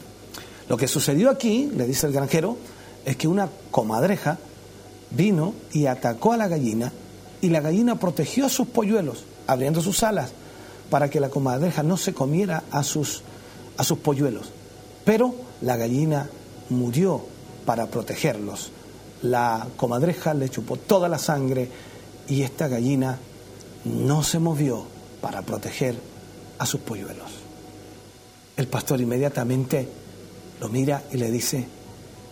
[0.68, 2.56] Lo que sucedió aquí, le dice el granjero,
[3.04, 4.38] es que una comadreja
[5.10, 6.90] vino y atacó a la gallina
[7.42, 10.32] y la gallina protegió a sus polluelos, abriendo sus alas
[10.88, 13.22] para que la comadreja no se comiera a sus,
[13.76, 14.50] a sus polluelos.
[15.04, 16.30] Pero la gallina
[16.70, 17.26] murió
[17.66, 18.70] para protegerlos.
[19.20, 21.68] La comadreja le chupó toda la sangre
[22.28, 23.18] y esta gallina
[23.84, 24.86] no se movió
[25.20, 25.96] para proteger
[26.58, 27.43] a sus polluelos.
[28.56, 29.88] El pastor inmediatamente
[30.60, 31.66] lo mira y le dice,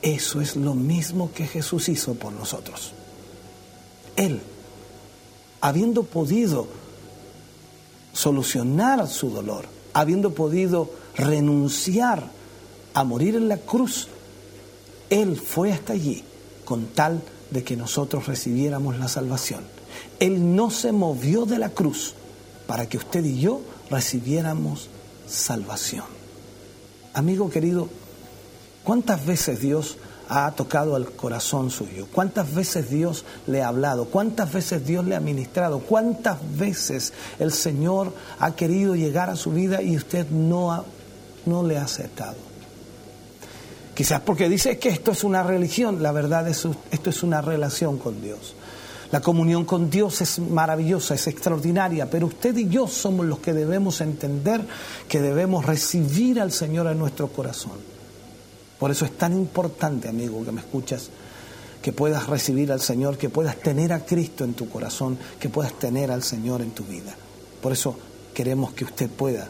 [0.01, 2.93] eso es lo mismo que Jesús hizo por nosotros.
[4.17, 4.41] Él,
[5.61, 6.67] habiendo podido
[8.13, 12.31] solucionar su dolor, habiendo podido renunciar
[12.95, 14.09] a morir en la cruz,
[15.11, 16.23] Él fue hasta allí
[16.65, 19.65] con tal de que nosotros recibiéramos la salvación.
[20.21, 22.15] Él no se movió de la cruz
[22.67, 24.89] para que usted y yo recibiéramos
[25.33, 26.05] salvación.
[27.15, 27.89] Amigo querido,
[28.85, 29.97] ¿cuántas veces Dios
[30.29, 32.07] ha tocado al corazón suyo?
[32.13, 34.07] ¿Cuántas veces Dios le ha hablado?
[34.07, 35.81] ¿Cuántas veces Dios le ha ministrado?
[35.81, 40.85] ¿Cuántas veces el Señor ha querido llegar a su vida y usted no, ha,
[41.47, 42.37] no le ha aceptado?
[43.95, 47.99] Quizás porque dice que esto es una religión, la verdad es esto es una relación
[47.99, 48.55] con Dios.
[49.13, 53.53] La comunión con Dios es maravillosa, es extraordinaria, pero usted y yo somos los que
[53.53, 54.67] debemos entender
[55.07, 57.73] que debemos recibir al Señor en nuestro corazón.
[58.79, 61.11] Por eso es tan importante, amigo, que me escuchas,
[61.83, 65.79] que puedas recibir al Señor, que puedas tener a Cristo en tu corazón, que puedas
[65.79, 67.15] tener al Señor en tu vida.
[67.61, 67.95] Por eso
[68.33, 69.47] queremos que usted pueda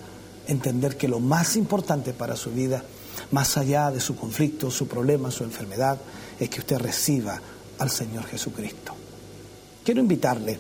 [0.49, 2.83] entender que lo más importante para su vida,
[3.31, 5.99] más allá de su conflicto, su problema, su enfermedad,
[6.41, 7.41] es que usted reciba
[7.79, 8.92] al Señor Jesucristo.
[9.85, 10.59] Quiero invitarle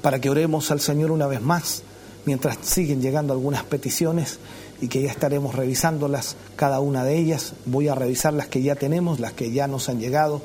[0.00, 1.82] para que oremos al Señor una vez más,
[2.24, 4.38] mientras siguen llegando algunas peticiones
[4.80, 7.52] y que ya estaremos revisándolas, cada una de ellas.
[7.66, 10.40] Voy a revisar las que ya tenemos, las que ya nos han llegado,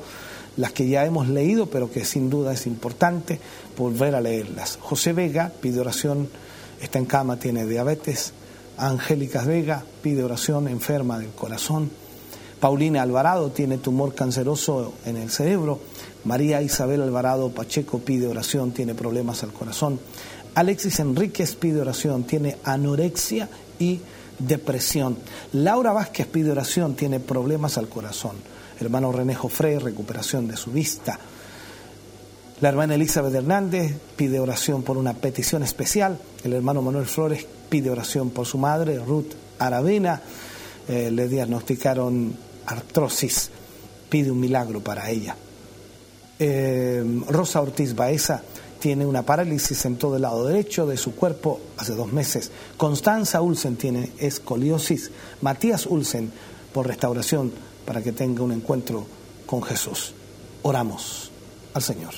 [0.56, 3.40] las que ya hemos leído, pero que sin duda es importante
[3.76, 4.78] volver a leerlas.
[4.80, 6.28] José Vega pide oración,
[6.80, 8.32] está en cama, tiene diabetes.
[8.76, 11.90] Angélica Vega pide oración, enferma del corazón.
[12.62, 15.80] Paulina Alvarado tiene tumor canceroso en el cerebro.
[16.22, 19.98] María Isabel Alvarado Pacheco pide oración, tiene problemas al corazón.
[20.54, 23.48] Alexis Enríquez pide oración, tiene anorexia
[23.80, 23.98] y
[24.38, 25.18] depresión.
[25.54, 28.36] Laura Vázquez pide oración, tiene problemas al corazón.
[28.78, 31.18] Hermano René Jofré, recuperación de su vista.
[32.60, 36.16] La hermana Elizabeth Hernández pide oración por una petición especial.
[36.44, 40.22] El hermano Manuel Flores pide oración por su madre, Ruth Aravena.
[40.88, 43.50] Eh, le diagnosticaron artrosis,
[44.08, 45.36] pide un milagro para ella.
[46.38, 48.42] Eh, Rosa Ortiz Baeza
[48.82, 52.50] tiene una parálisis en todo el lado derecho de su cuerpo hace dos meses.
[52.76, 55.12] Constanza Ulsen tiene escoliosis.
[55.40, 56.32] Matías Ulsen
[56.72, 57.52] por restauración
[57.86, 59.06] para que tenga un encuentro
[59.46, 60.14] con Jesús.
[60.62, 61.30] Oramos
[61.74, 62.12] al Señor.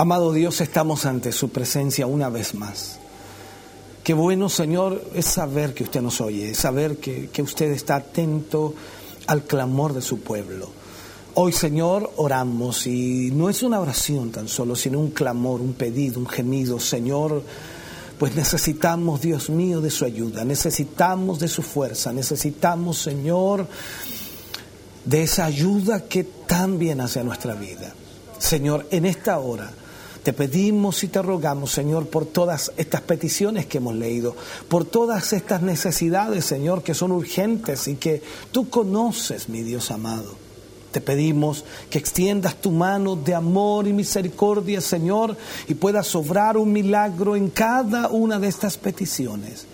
[0.00, 3.00] Amado Dios, estamos ante su presencia una vez más.
[4.04, 7.96] Qué bueno, Señor, es saber que usted nos oye, es saber que, que usted está
[7.96, 8.74] atento
[9.26, 10.70] al clamor de su pueblo.
[11.34, 16.20] Hoy, Señor, oramos y no es una oración tan solo, sino un clamor, un pedido,
[16.20, 16.78] un gemido.
[16.78, 17.42] Señor,
[18.20, 23.66] pues necesitamos, Dios mío, de su ayuda, necesitamos de su fuerza, necesitamos, Señor,
[25.04, 27.92] de esa ayuda que también hace a nuestra vida.
[28.38, 29.72] Señor, en esta hora
[30.28, 34.36] te pedimos y te rogamos, Señor, por todas estas peticiones que hemos leído,
[34.68, 38.20] por todas estas necesidades, Señor, que son urgentes y que
[38.52, 40.34] tú conoces, mi Dios amado.
[40.92, 45.34] Te pedimos que extiendas tu mano de amor y misericordia, Señor,
[45.66, 49.66] y puedas obrar un milagro en cada una de estas peticiones.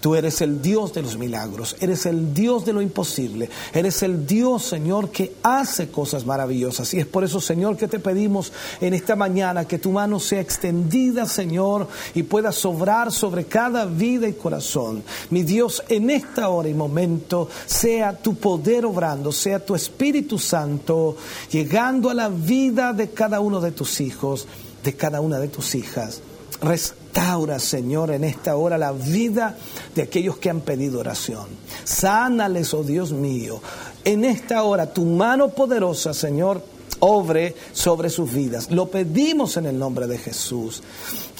[0.00, 4.26] Tú eres el Dios de los milagros, eres el Dios de lo imposible, eres el
[4.26, 6.94] Dios, Señor, que hace cosas maravillosas.
[6.94, 10.40] Y es por eso, Señor, que te pedimos en esta mañana que tu mano sea
[10.40, 15.02] extendida, Señor, y pueda sobrar sobre cada vida y corazón.
[15.28, 21.16] Mi Dios, en esta hora y momento, sea tu poder obrando, sea tu Espíritu Santo
[21.52, 24.46] llegando a la vida de cada uno de tus hijos,
[24.82, 26.22] de cada una de tus hijas.
[26.60, 29.56] Restaura, Señor, en esta hora la vida
[29.94, 31.46] de aquellos que han pedido oración.
[31.84, 33.60] Sánales, oh Dios mío.
[34.04, 36.62] En esta hora tu mano poderosa, Señor,
[37.00, 38.70] obre sobre sus vidas.
[38.70, 40.82] Lo pedimos en el nombre de Jesús.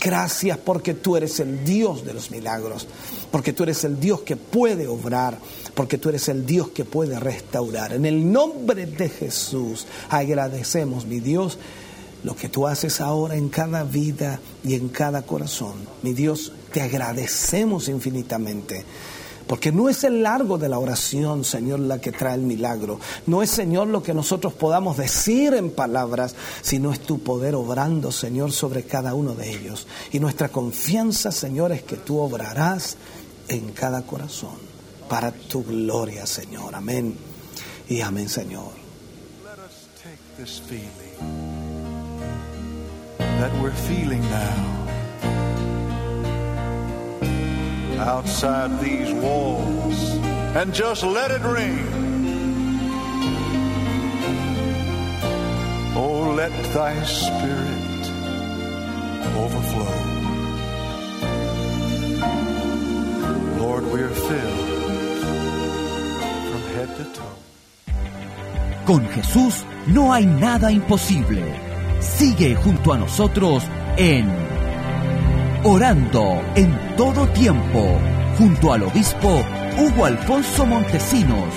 [0.01, 2.87] Gracias porque tú eres el Dios de los milagros,
[3.31, 5.39] porque tú eres el Dios que puede obrar,
[5.75, 7.93] porque tú eres el Dios que puede restaurar.
[7.93, 11.59] En el nombre de Jesús agradecemos, mi Dios
[12.25, 15.75] lo que tú haces ahora en cada vida y en cada corazón.
[16.03, 18.85] Mi Dios, te agradecemos infinitamente
[19.47, 23.01] Porque no es el largo de la oración, Señor, la que trae el milagro.
[23.27, 28.13] No es, Señor, lo que nosotros podamos decir en palabras, sino es tu poder obrando,
[28.13, 29.89] Señor, sobre cada uno de ellos.
[30.13, 32.97] Y nuestra confianza, Señor, es que tú obrarás
[33.49, 34.55] en cada corazón
[35.09, 36.77] para tu gloria, Señor.
[36.77, 37.17] Amén.
[37.89, 38.71] Y amén, Señor.
[39.43, 40.63] Let us take this
[43.41, 44.81] that we're feeling now.
[48.01, 49.99] outside these walls
[50.57, 51.87] and just let it ring.
[55.95, 58.03] Oh, let thy spirit
[59.37, 59.97] overflow.
[63.59, 64.69] Lord, we're filled
[66.51, 67.37] from head to toe.
[68.87, 71.70] Con Jesús no hay nada imposible.
[72.01, 73.63] Sigue junto a nosotros
[73.99, 74.27] en
[75.65, 77.99] orando en todo tiempo,
[78.39, 79.45] junto al obispo
[79.79, 81.55] Hugo Alfonso Montesinos.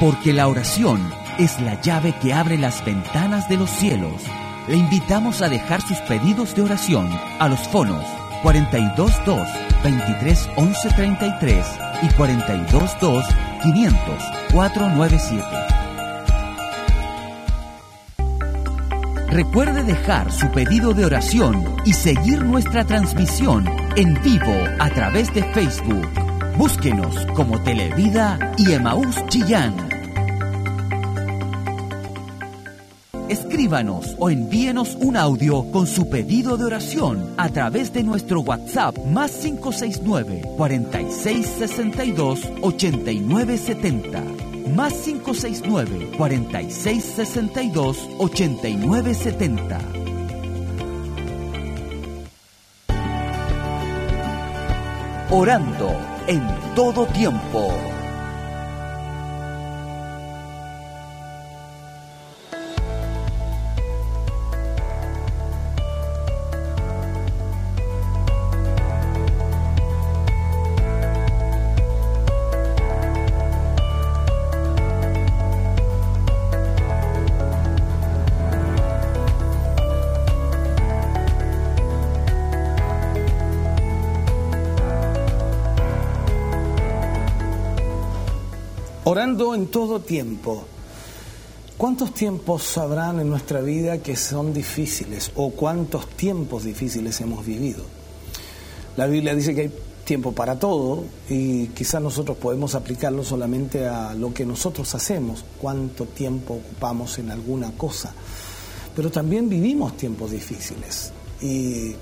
[0.00, 1.00] Porque la oración
[1.38, 4.20] es la llave que abre las ventanas de los cielos.
[4.66, 8.04] Le invitamos a dejar sus pedidos de oración a los fonos
[8.42, 9.48] 422
[9.84, 11.66] 23 11 33
[12.02, 13.24] y 422
[13.64, 13.98] 500
[14.52, 15.42] 497.
[19.30, 23.64] Recuerde dejar su pedido de oración y seguir nuestra transmisión
[23.96, 26.08] en vivo a través de Facebook.
[26.58, 29.93] Búsquenos como Televida y Emaús Chillán.
[33.34, 38.96] Escríbanos o envíenos un audio con su pedido de oración a través de nuestro WhatsApp
[39.06, 44.22] más 569 4662 8970
[44.76, 49.80] más 569 4662 8970.
[55.30, 55.90] Orando
[56.28, 56.40] en
[56.76, 57.93] todo tiempo.
[89.14, 90.64] Orando en todo tiempo.
[91.78, 97.84] ¿Cuántos tiempos habrán en nuestra vida que son difíciles o cuántos tiempos difíciles hemos vivido?
[98.96, 99.72] La Biblia dice que hay
[100.04, 106.06] tiempo para todo y quizás nosotros podemos aplicarlo solamente a lo que nosotros hacemos, cuánto
[106.06, 108.12] tiempo ocupamos en alguna cosa.
[108.96, 111.94] Pero también vivimos tiempos difíciles y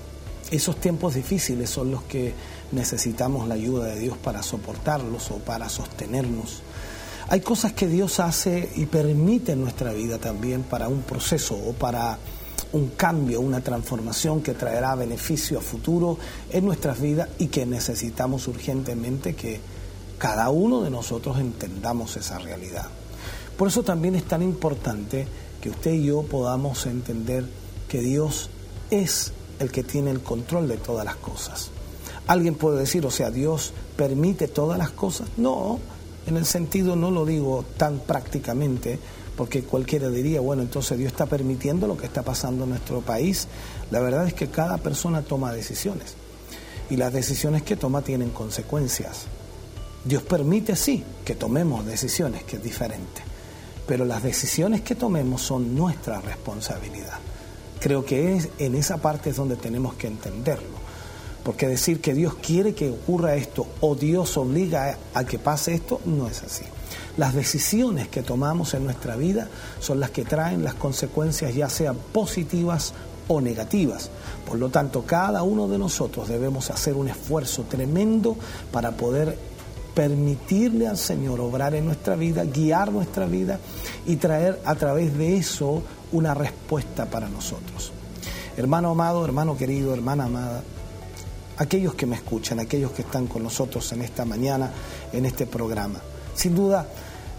[0.49, 2.33] esos tiempos difíciles son los que
[2.71, 6.63] necesitamos la ayuda de Dios para soportarlos o para sostenernos.
[7.29, 11.73] Hay cosas que Dios hace y permite en nuestra vida también para un proceso o
[11.73, 12.17] para
[12.73, 16.17] un cambio, una transformación que traerá beneficio a futuro
[16.51, 19.59] en nuestras vidas y que necesitamos urgentemente que
[20.17, 22.87] cada uno de nosotros entendamos esa realidad.
[23.57, 25.27] Por eso también es tan importante
[25.61, 27.45] que usted y yo podamos entender
[27.87, 28.49] que Dios
[28.89, 31.69] es el que tiene el control de todas las cosas.
[32.25, 35.27] Alguien puede decir, o sea, Dios permite todas las cosas.
[35.37, 35.79] No,
[36.27, 38.99] en el sentido no lo digo tan prácticamente,
[39.35, 43.47] porque cualquiera diría, bueno, entonces Dios está permitiendo lo que está pasando en nuestro país.
[43.91, 46.15] La verdad es que cada persona toma decisiones
[46.89, 49.25] y las decisiones que toma tienen consecuencias.
[50.05, 53.21] Dios permite, sí, que tomemos decisiones, que es diferente,
[53.87, 57.19] pero las decisiones que tomemos son nuestra responsabilidad.
[57.79, 60.72] Creo que es en esa parte es donde tenemos que entenderlo.
[61.43, 65.99] Porque decir que Dios quiere que ocurra esto o Dios obliga a que pase esto
[66.05, 66.63] no es así.
[67.17, 69.47] Las decisiones que tomamos en nuestra vida
[69.79, 72.93] son las que traen las consecuencias ya sean positivas
[73.27, 74.09] o negativas.
[74.47, 78.35] Por lo tanto, cada uno de nosotros debemos hacer un esfuerzo tremendo
[78.71, 79.37] para poder
[79.93, 83.59] permitirle al Señor obrar en nuestra vida, guiar nuestra vida
[84.07, 87.91] y traer a través de eso una respuesta para nosotros.
[88.57, 90.63] Hermano amado, hermano querido, hermana amada,
[91.57, 94.71] aquellos que me escuchan, aquellos que están con nosotros en esta mañana,
[95.11, 95.99] en este programa.
[96.35, 96.87] Sin duda,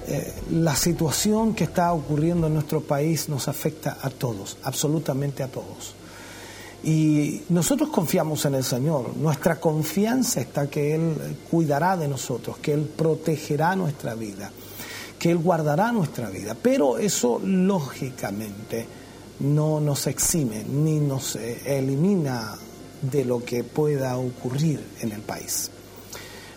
[0.06, 5.48] eh, la situación que está ocurriendo en nuestro país nos afecta a todos, absolutamente a
[5.48, 5.94] todos.
[6.84, 12.74] Y nosotros confiamos en el Señor, nuestra confianza está que Él cuidará de nosotros, que
[12.74, 14.50] Él protegerá nuestra vida,
[15.18, 16.54] que Él guardará nuestra vida.
[16.60, 18.86] Pero eso lógicamente
[19.40, 22.54] no nos exime ni nos eh, elimina
[23.10, 25.70] de lo que pueda ocurrir en el país.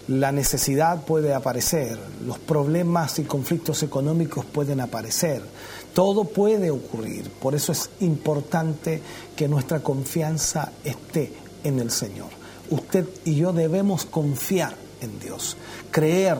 [0.08, 5.42] La necesidad puede aparecer, los problemas y conflictos económicos pueden aparecer,
[5.94, 7.30] todo puede ocurrir.
[7.30, 9.02] Por eso es importante
[9.36, 11.34] que nuestra confianza esté
[11.66, 12.30] en el Señor.
[12.70, 15.58] Usted y yo debemos confiar en Dios,
[15.92, 16.38] creer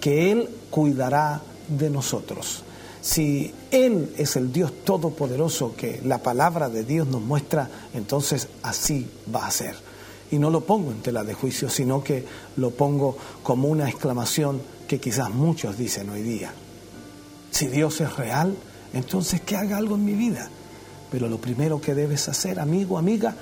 [0.00, 2.62] que Él cuidará de nosotros.
[3.08, 9.08] Si Él es el Dios todopoderoso que la palabra de Dios nos muestra, entonces así
[9.34, 9.76] va a ser.
[10.30, 12.26] Y no lo pongo en tela de juicio, sino que
[12.58, 16.52] lo pongo como una exclamación que quizás muchos dicen hoy día.
[17.50, 18.54] Si Dios es real,
[18.92, 20.50] entonces que haga algo en mi vida.
[21.10, 23.34] Pero lo primero que debes hacer, amigo, amiga,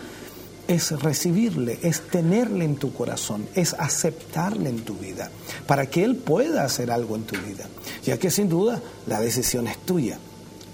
[0.69, 5.31] es recibirle, es tenerle en tu corazón, es aceptarle en tu vida,
[5.67, 7.67] para que Él pueda hacer algo en tu vida,
[8.05, 10.19] ya que sin duda la decisión es tuya.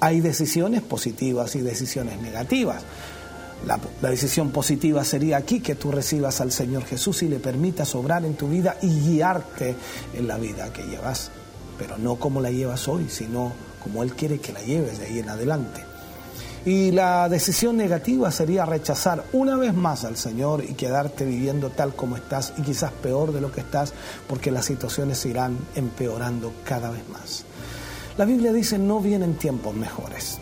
[0.01, 2.83] Hay decisiones positivas y decisiones negativas.
[3.67, 3.79] La,
[4.11, 8.35] decisión positiva sería aquí que tú recibas al Señor Jesús y le permitas obrar en
[8.35, 9.77] tu vida y guiarte
[10.15, 11.31] en la vida que llevas,
[11.79, 15.19] pero no como la llevas hoy, sino como Él quiere que la lleves de ahí
[15.21, 15.92] en adelante.
[16.65, 21.95] Y la decisión negativa sería rechazar una vez más al Señor y quedarte viviendo tal
[21.95, 23.93] como estás y quizás peor de lo que estás
[24.29, 27.45] porque las situaciones irán empeorando cada vez más.
[28.17, 30.39] La Biblia dice no vienen tiempos mejores,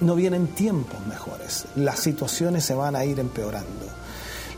[0.00, 3.86] no vienen tiempos mejores, las situaciones se van a ir empeorando,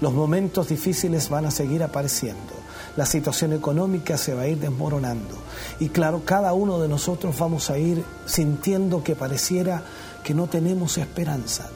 [0.01, 2.53] los momentos difíciles van a seguir apareciendo,
[2.97, 5.37] la situación económica se va a ir desmoronando.
[5.79, 9.83] Y claro, cada uno de nosotros vamos a ir sintiendo que pareciera
[10.31, 11.69] que no tenemos esperanza.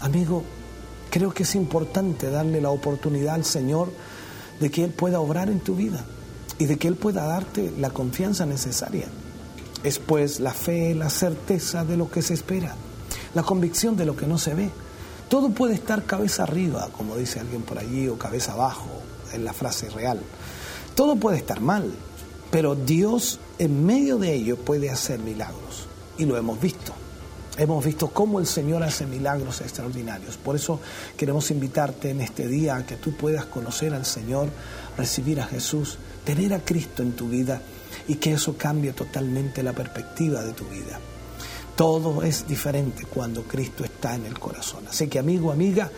[0.00, 0.42] Amigo,
[1.08, 3.92] creo que es importante darle la oportunidad al Señor
[4.58, 6.04] de que Él pueda obrar en tu vida
[6.58, 9.06] y de que Él pueda darte la confianza necesaria.
[9.84, 12.74] Es pues la fe, la certeza de lo que se espera,
[13.34, 14.68] la convicción de lo que no se ve.
[15.28, 18.90] Todo puede estar cabeza arriba, como dice alguien por allí, o cabeza abajo,
[19.32, 20.20] en la frase real.
[20.96, 21.88] Todo puede estar mal,
[22.50, 25.86] pero Dios en medio de ello puede hacer milagros.
[26.18, 26.94] Y lo hemos visto.
[27.62, 30.36] Hemos visto cómo el Señor hace milagros extraordinarios.
[30.36, 30.80] Por eso
[31.16, 34.48] queremos invitarte en este día a que tú puedas conocer al Señor,
[34.98, 37.62] recibir a Jesús, tener a Cristo en tu vida
[38.08, 40.98] y que eso cambie totalmente la perspectiva de tu vida.
[41.76, 44.88] Todo es diferente cuando Cristo está en el corazón.
[44.88, 45.88] Así que amigo, amiga,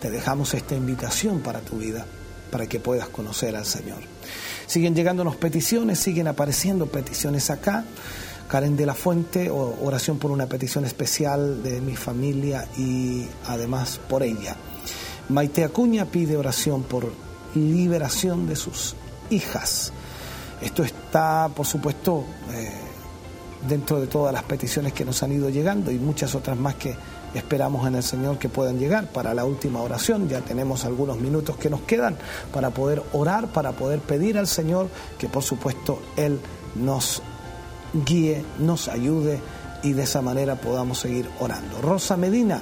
[0.00, 2.04] te dejamos esta invitación para tu vida,
[2.50, 4.00] para que puedas conocer al Señor.
[4.66, 7.84] Siguen llegándonos peticiones, siguen apareciendo peticiones acá.
[8.48, 14.22] Karen de la Fuente, oración por una petición especial de mi familia y además por
[14.22, 14.56] ella.
[15.28, 17.10] Maite Acuña pide oración por
[17.54, 18.94] liberación de sus
[19.30, 19.92] hijas.
[20.60, 22.70] Esto está, por supuesto, eh,
[23.68, 26.94] dentro de todas las peticiones que nos han ido llegando y muchas otras más que
[27.34, 30.28] esperamos en el Señor que puedan llegar para la última oración.
[30.28, 32.16] Ya tenemos algunos minutos que nos quedan
[32.52, 34.88] para poder orar, para poder pedir al Señor
[35.18, 36.38] que por supuesto Él
[36.76, 37.22] nos
[38.04, 39.40] guíe, nos ayude
[39.82, 41.80] y de esa manera podamos seguir orando.
[41.80, 42.60] Rosa Medina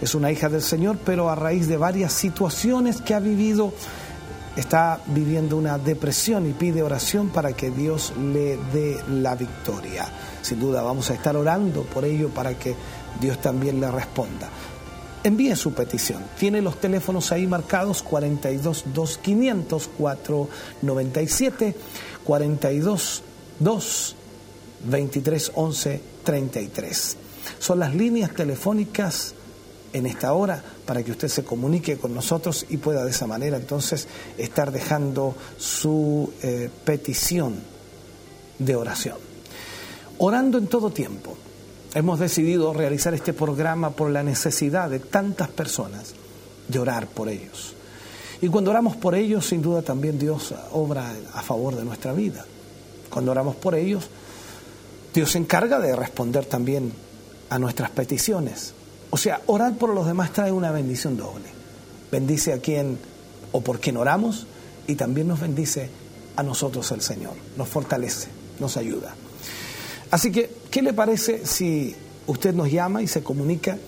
[0.00, 3.72] es una hija del Señor, pero a raíz de varias situaciones que ha vivido,
[4.56, 10.08] está viviendo una depresión y pide oración para que Dios le dé la victoria.
[10.42, 12.74] Sin duda vamos a estar orando por ello para que
[13.20, 14.48] Dios también le responda.
[15.22, 16.22] Envíe su petición.
[16.38, 21.76] Tiene los teléfonos ahí marcados 42 2 500 497
[22.24, 23.22] 42
[23.58, 24.16] 2
[24.84, 27.16] 23 11 33.
[27.58, 29.34] Son las líneas telefónicas
[29.92, 33.56] en esta hora para que usted se comunique con nosotros y pueda de esa manera
[33.56, 34.06] entonces
[34.38, 37.56] estar dejando su eh, petición
[38.58, 39.16] de oración.
[40.18, 41.36] Orando en todo tiempo.
[41.92, 46.14] Hemos decidido realizar este programa por la necesidad de tantas personas
[46.68, 47.74] de orar por ellos.
[48.40, 52.44] Y cuando oramos por ellos, sin duda también Dios obra a favor de nuestra vida.
[53.10, 54.08] Cuando oramos por ellos,
[55.12, 56.92] Dios se encarga de responder también
[57.48, 58.74] a nuestras peticiones.
[59.10, 61.46] O sea, orar por los demás trae una bendición doble.
[62.12, 62.98] Bendice a quien
[63.52, 64.46] o por quien oramos
[64.86, 65.90] y también nos bendice
[66.36, 67.32] a nosotros el Señor.
[67.56, 68.28] Nos fortalece,
[68.60, 69.14] nos ayuda.
[70.12, 71.94] Así que, ¿qué le parece si
[72.26, 73.78] usted nos llama y se comunica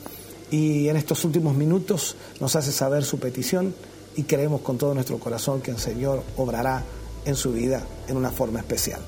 [0.51, 3.75] y en estos últimos minutos nos hace saber su petición
[4.17, 6.83] y creemos con todo nuestro corazón que el Señor obrará
[7.25, 9.01] en su vida en una forma especial?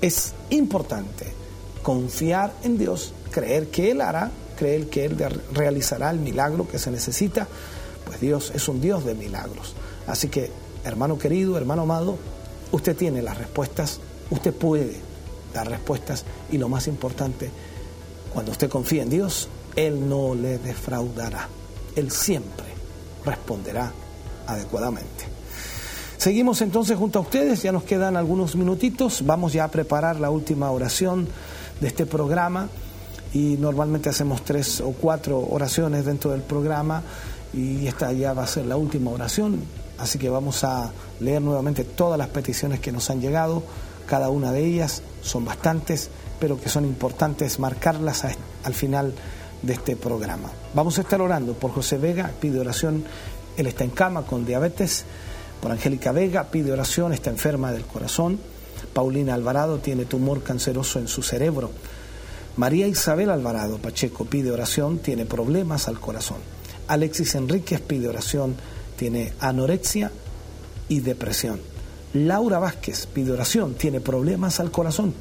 [0.00, 1.39] Es importante
[1.82, 5.16] confiar en Dios, creer que Él hará, creer que Él
[5.52, 7.48] realizará el milagro que se necesita,
[8.04, 9.74] pues Dios es un Dios de milagros.
[10.06, 10.50] Así que,
[10.84, 12.18] hermano querido, hermano amado,
[12.72, 14.00] usted tiene las respuestas,
[14.30, 14.96] usted puede
[15.54, 17.50] dar respuestas y lo más importante,
[18.32, 21.48] cuando usted confía en Dios, Él no le defraudará.
[21.96, 22.66] Él siempre
[23.24, 23.92] responderá
[24.46, 25.24] adecuadamente.
[26.16, 30.30] Seguimos entonces junto a ustedes, ya nos quedan algunos minutitos, vamos ya a preparar la
[30.30, 31.26] última oración
[31.80, 32.68] de este programa
[33.32, 37.02] y normalmente hacemos tres o cuatro oraciones dentro del programa
[37.52, 39.60] y esta ya va a ser la última oración,
[39.98, 43.62] así que vamos a leer nuevamente todas las peticiones que nos han llegado,
[44.06, 48.24] cada una de ellas son bastantes, pero que son importantes marcarlas
[48.64, 49.12] al final
[49.62, 50.50] de este programa.
[50.74, 53.04] Vamos a estar orando por José Vega, pide oración,
[53.56, 55.04] él está en cama con diabetes,
[55.60, 58.40] por Angélica Vega, pide oración, está enferma del corazón,
[58.92, 61.70] Paulina Alvarado tiene tumor canceroso en su cerebro,
[62.56, 66.38] María Isabel Alvarado Pacheco pide oración, tiene problemas al corazón,
[66.88, 68.56] Alexis Enríquez pide oración,
[68.96, 70.10] tiene anorexia
[70.88, 71.60] y depresión.
[72.12, 75.14] Laura Vázquez pide oración, tiene problemas al corazón.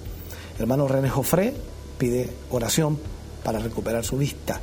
[0.57, 1.53] Hermano René Jofré
[1.97, 2.97] pide oración
[3.43, 4.59] para recuperar su vista.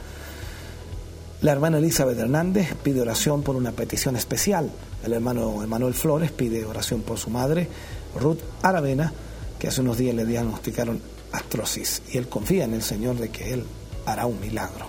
[1.43, 4.71] La hermana Elizabeth Hernández pide oración por una petición especial.
[5.05, 7.69] El hermano Emanuel Flores pide oración por su madre,
[8.17, 9.13] Ruth Aravena,
[9.59, 11.01] que hace unos días le diagnosticaron
[11.33, 13.65] astrosis y él confía en el Señor de que Él
[14.05, 14.87] hará un milagro.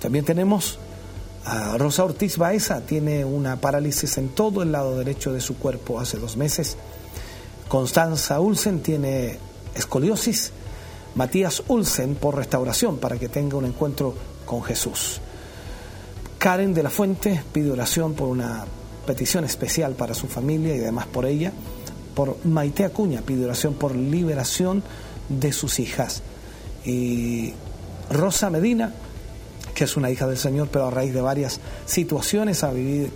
[0.00, 0.78] También tenemos
[1.44, 6.00] a Rosa Ortiz Baeza, tiene una parálisis en todo el lado derecho de su cuerpo
[6.00, 6.76] hace dos meses.
[7.68, 9.38] Constanza Ulsen tiene
[9.74, 10.52] escoliosis
[11.14, 14.14] Matías Ulsen por restauración para que tenga un encuentro
[14.44, 15.20] con Jesús.
[16.38, 18.64] Karen de la Fuente pide oración por una
[19.06, 21.52] petición especial para su familia y además por ella.
[22.20, 24.82] Por Maite Acuña pide oración por liberación
[25.30, 26.20] de sus hijas.
[26.84, 27.54] Y
[28.10, 28.92] Rosa Medina,
[29.72, 32.62] que es una hija del Señor, pero a raíz de varias situaciones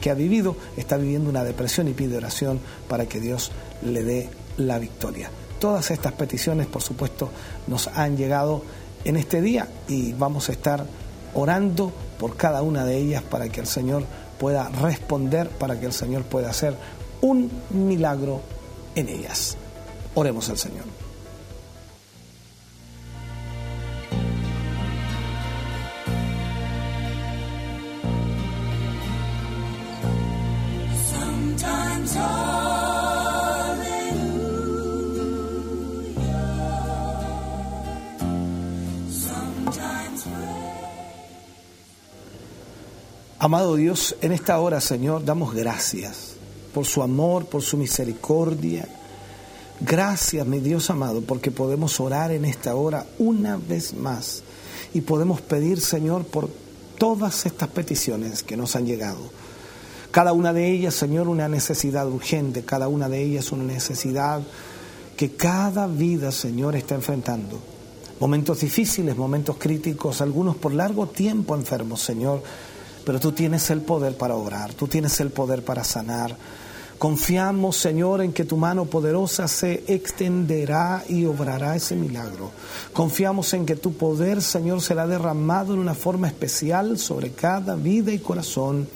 [0.01, 3.53] que ha vivido, está viviendo una depresión y pide oración para que Dios
[3.83, 5.29] le dé la victoria.
[5.59, 7.29] Todas estas peticiones, por supuesto,
[7.67, 8.63] nos han llegado
[9.05, 10.87] en este día y vamos a estar
[11.35, 14.05] orando por cada una de ellas para que el Señor
[14.39, 16.75] pueda responder, para que el Señor pueda hacer
[17.21, 18.41] un milagro
[18.95, 19.57] en ellas.
[20.15, 20.85] Oremos al Señor.
[43.39, 46.34] Amado Dios, en esta hora, Señor, damos gracias
[46.75, 48.87] por su amor, por su misericordia.
[49.81, 54.43] Gracias, mi Dios amado, porque podemos orar en esta hora una vez más
[54.93, 56.51] y podemos pedir, Señor, por
[56.99, 59.21] todas estas peticiones que nos han llegado.
[60.11, 64.43] Cada una de ellas, Señor, una necesidad urgente, cada una de ellas una necesidad
[65.17, 67.59] que cada vida, Señor, está enfrentando.
[68.21, 72.43] Momentos difíciles, momentos críticos, algunos por largo tiempo enfermos, Señor
[73.05, 76.37] pero tú tienes el poder para obrar, tú tienes el poder para sanar.
[77.05, 82.51] Confiamos, Señor, en que tu mano poderosa se extenderá y obrará ese milagro.
[82.95, 88.11] Confiamos en que tu poder, Señor, será derramado en una forma especial sobre cada vida
[88.11, 88.89] y corazón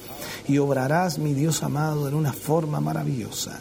[0.47, 3.61] y obrarás, mi Dios amado, en una forma maravillosa.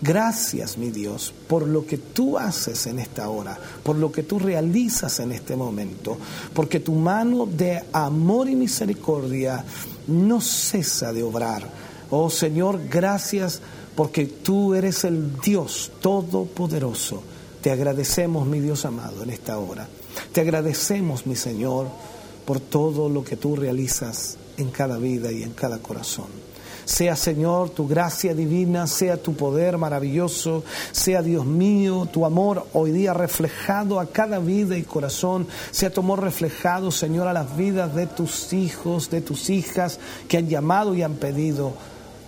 [0.00, 4.38] Gracias, mi Dios, por lo que tú haces en esta hora, por lo que tú
[4.38, 6.16] realizas en este momento,
[6.54, 9.62] porque tu mano de amor y misericordia
[10.06, 11.92] no cesa de obrar.
[12.14, 13.60] Oh Señor, gracias
[13.94, 17.22] porque tú eres el Dios todopoderoso.
[17.60, 19.88] Te agradecemos, mi Dios amado, en esta hora.
[20.32, 21.86] Te agradecemos, mi Señor,
[22.44, 26.26] por todo lo que tú realizas en cada vida y en cada corazón.
[26.84, 32.90] Sea Señor tu gracia divina, sea tu poder maravilloso, sea Dios mío tu amor hoy
[32.90, 37.94] día reflejado a cada vida y corazón, sea tu amor reflejado Señor a las vidas
[37.94, 41.74] de tus hijos, de tus hijas que han llamado y han pedido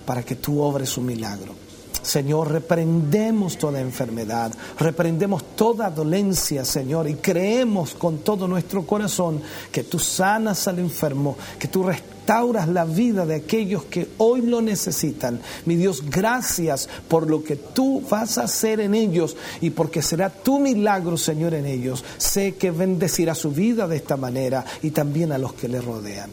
[0.05, 1.65] para que tú obres un milagro.
[2.05, 9.41] Señor, reprendemos toda enfermedad, reprendemos toda dolencia, Señor, y creemos con todo nuestro corazón
[9.73, 14.61] que tú sanas al enfermo, que tú restauras la vida de aquellos que hoy lo
[14.61, 15.41] necesitan.
[15.65, 20.29] Mi Dios, gracias por lo que tú vas a hacer en ellos y porque será
[20.29, 22.05] tu milagro, Señor, en ellos.
[22.19, 26.31] Sé que bendecirá su vida de esta manera y también a los que le rodean.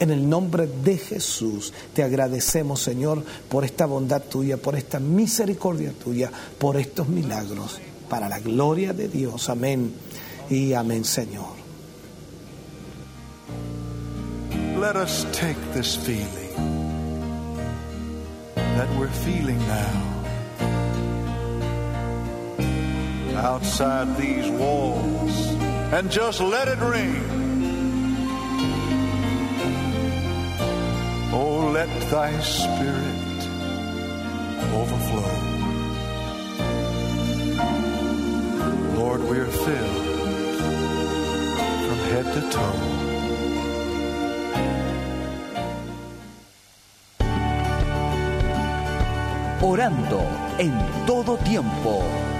[0.00, 5.92] En el nombre de Jesús te agradecemos, Señor, por esta bondad tuya, por esta misericordia
[5.92, 9.48] tuya, por estos milagros, para la gloria de Dios.
[9.48, 9.92] Amén
[10.50, 11.64] y amén, Señor.
[14.80, 16.44] Let us take this feeling
[18.56, 20.14] that we're feeling now
[23.36, 25.54] outside these walls
[25.92, 27.43] and just let it ring.
[31.74, 33.40] Let thy spirit
[34.80, 35.32] overflow.
[38.96, 40.06] Lord, we are filled
[41.86, 42.78] from head to toe.
[49.60, 50.22] Orando
[50.58, 50.72] en
[51.06, 52.33] todo tiempo.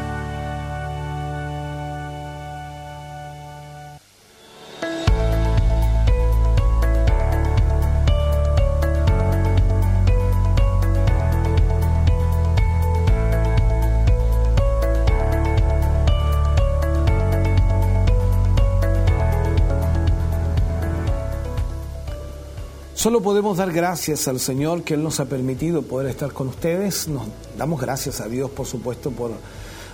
[23.04, 27.06] Solo podemos dar gracias al Señor que Él nos ha permitido poder estar con ustedes.
[27.06, 27.24] Nos
[27.58, 29.32] damos gracias a Dios, por supuesto, por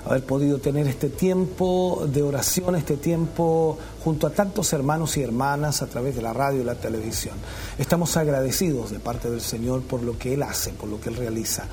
[0.07, 5.83] haber podido tener este tiempo de oración, este tiempo junto a tantos hermanos y hermanas
[5.83, 7.35] a través de la radio y la televisión.
[7.81, 11.17] Estamos agradecidos de parte del Señor por lo que Él hace, por lo que Él
[11.17, 11.65] realiza.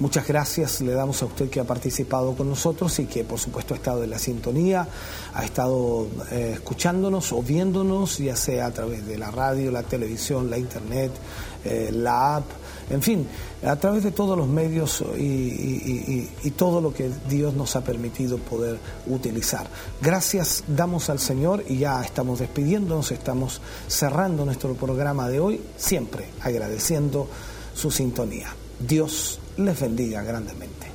[0.00, 3.74] Muchas gracias le damos a usted que ha participado con nosotros y que por supuesto
[3.74, 4.88] ha estado en la sintonía,
[5.32, 10.50] ha estado eh, escuchándonos o viéndonos, ya sea a través de la radio, la televisión,
[10.50, 11.12] la internet,
[11.64, 12.44] eh, la app,
[12.90, 13.28] en fin,
[13.64, 18.38] a través de todos los medios y, y, todo lo que Dios nos ha permitido
[18.38, 19.68] poder utilizar.
[20.02, 26.26] Gracias damos al Señor y ya estamos despidiéndonos, estamos cerrando nuestro programa de hoy, siempre
[26.42, 27.28] agradeciendo
[27.74, 28.54] su sintonía.
[28.80, 30.90] Dios les bendiga grandemente.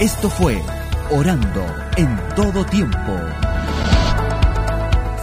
[0.00, 0.60] Esto fue
[1.10, 1.64] Orando
[1.96, 2.98] en todo tiempo.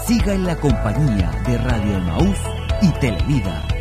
[0.07, 2.37] Siga en la compañía de Radio Maús
[2.81, 3.72] y Televida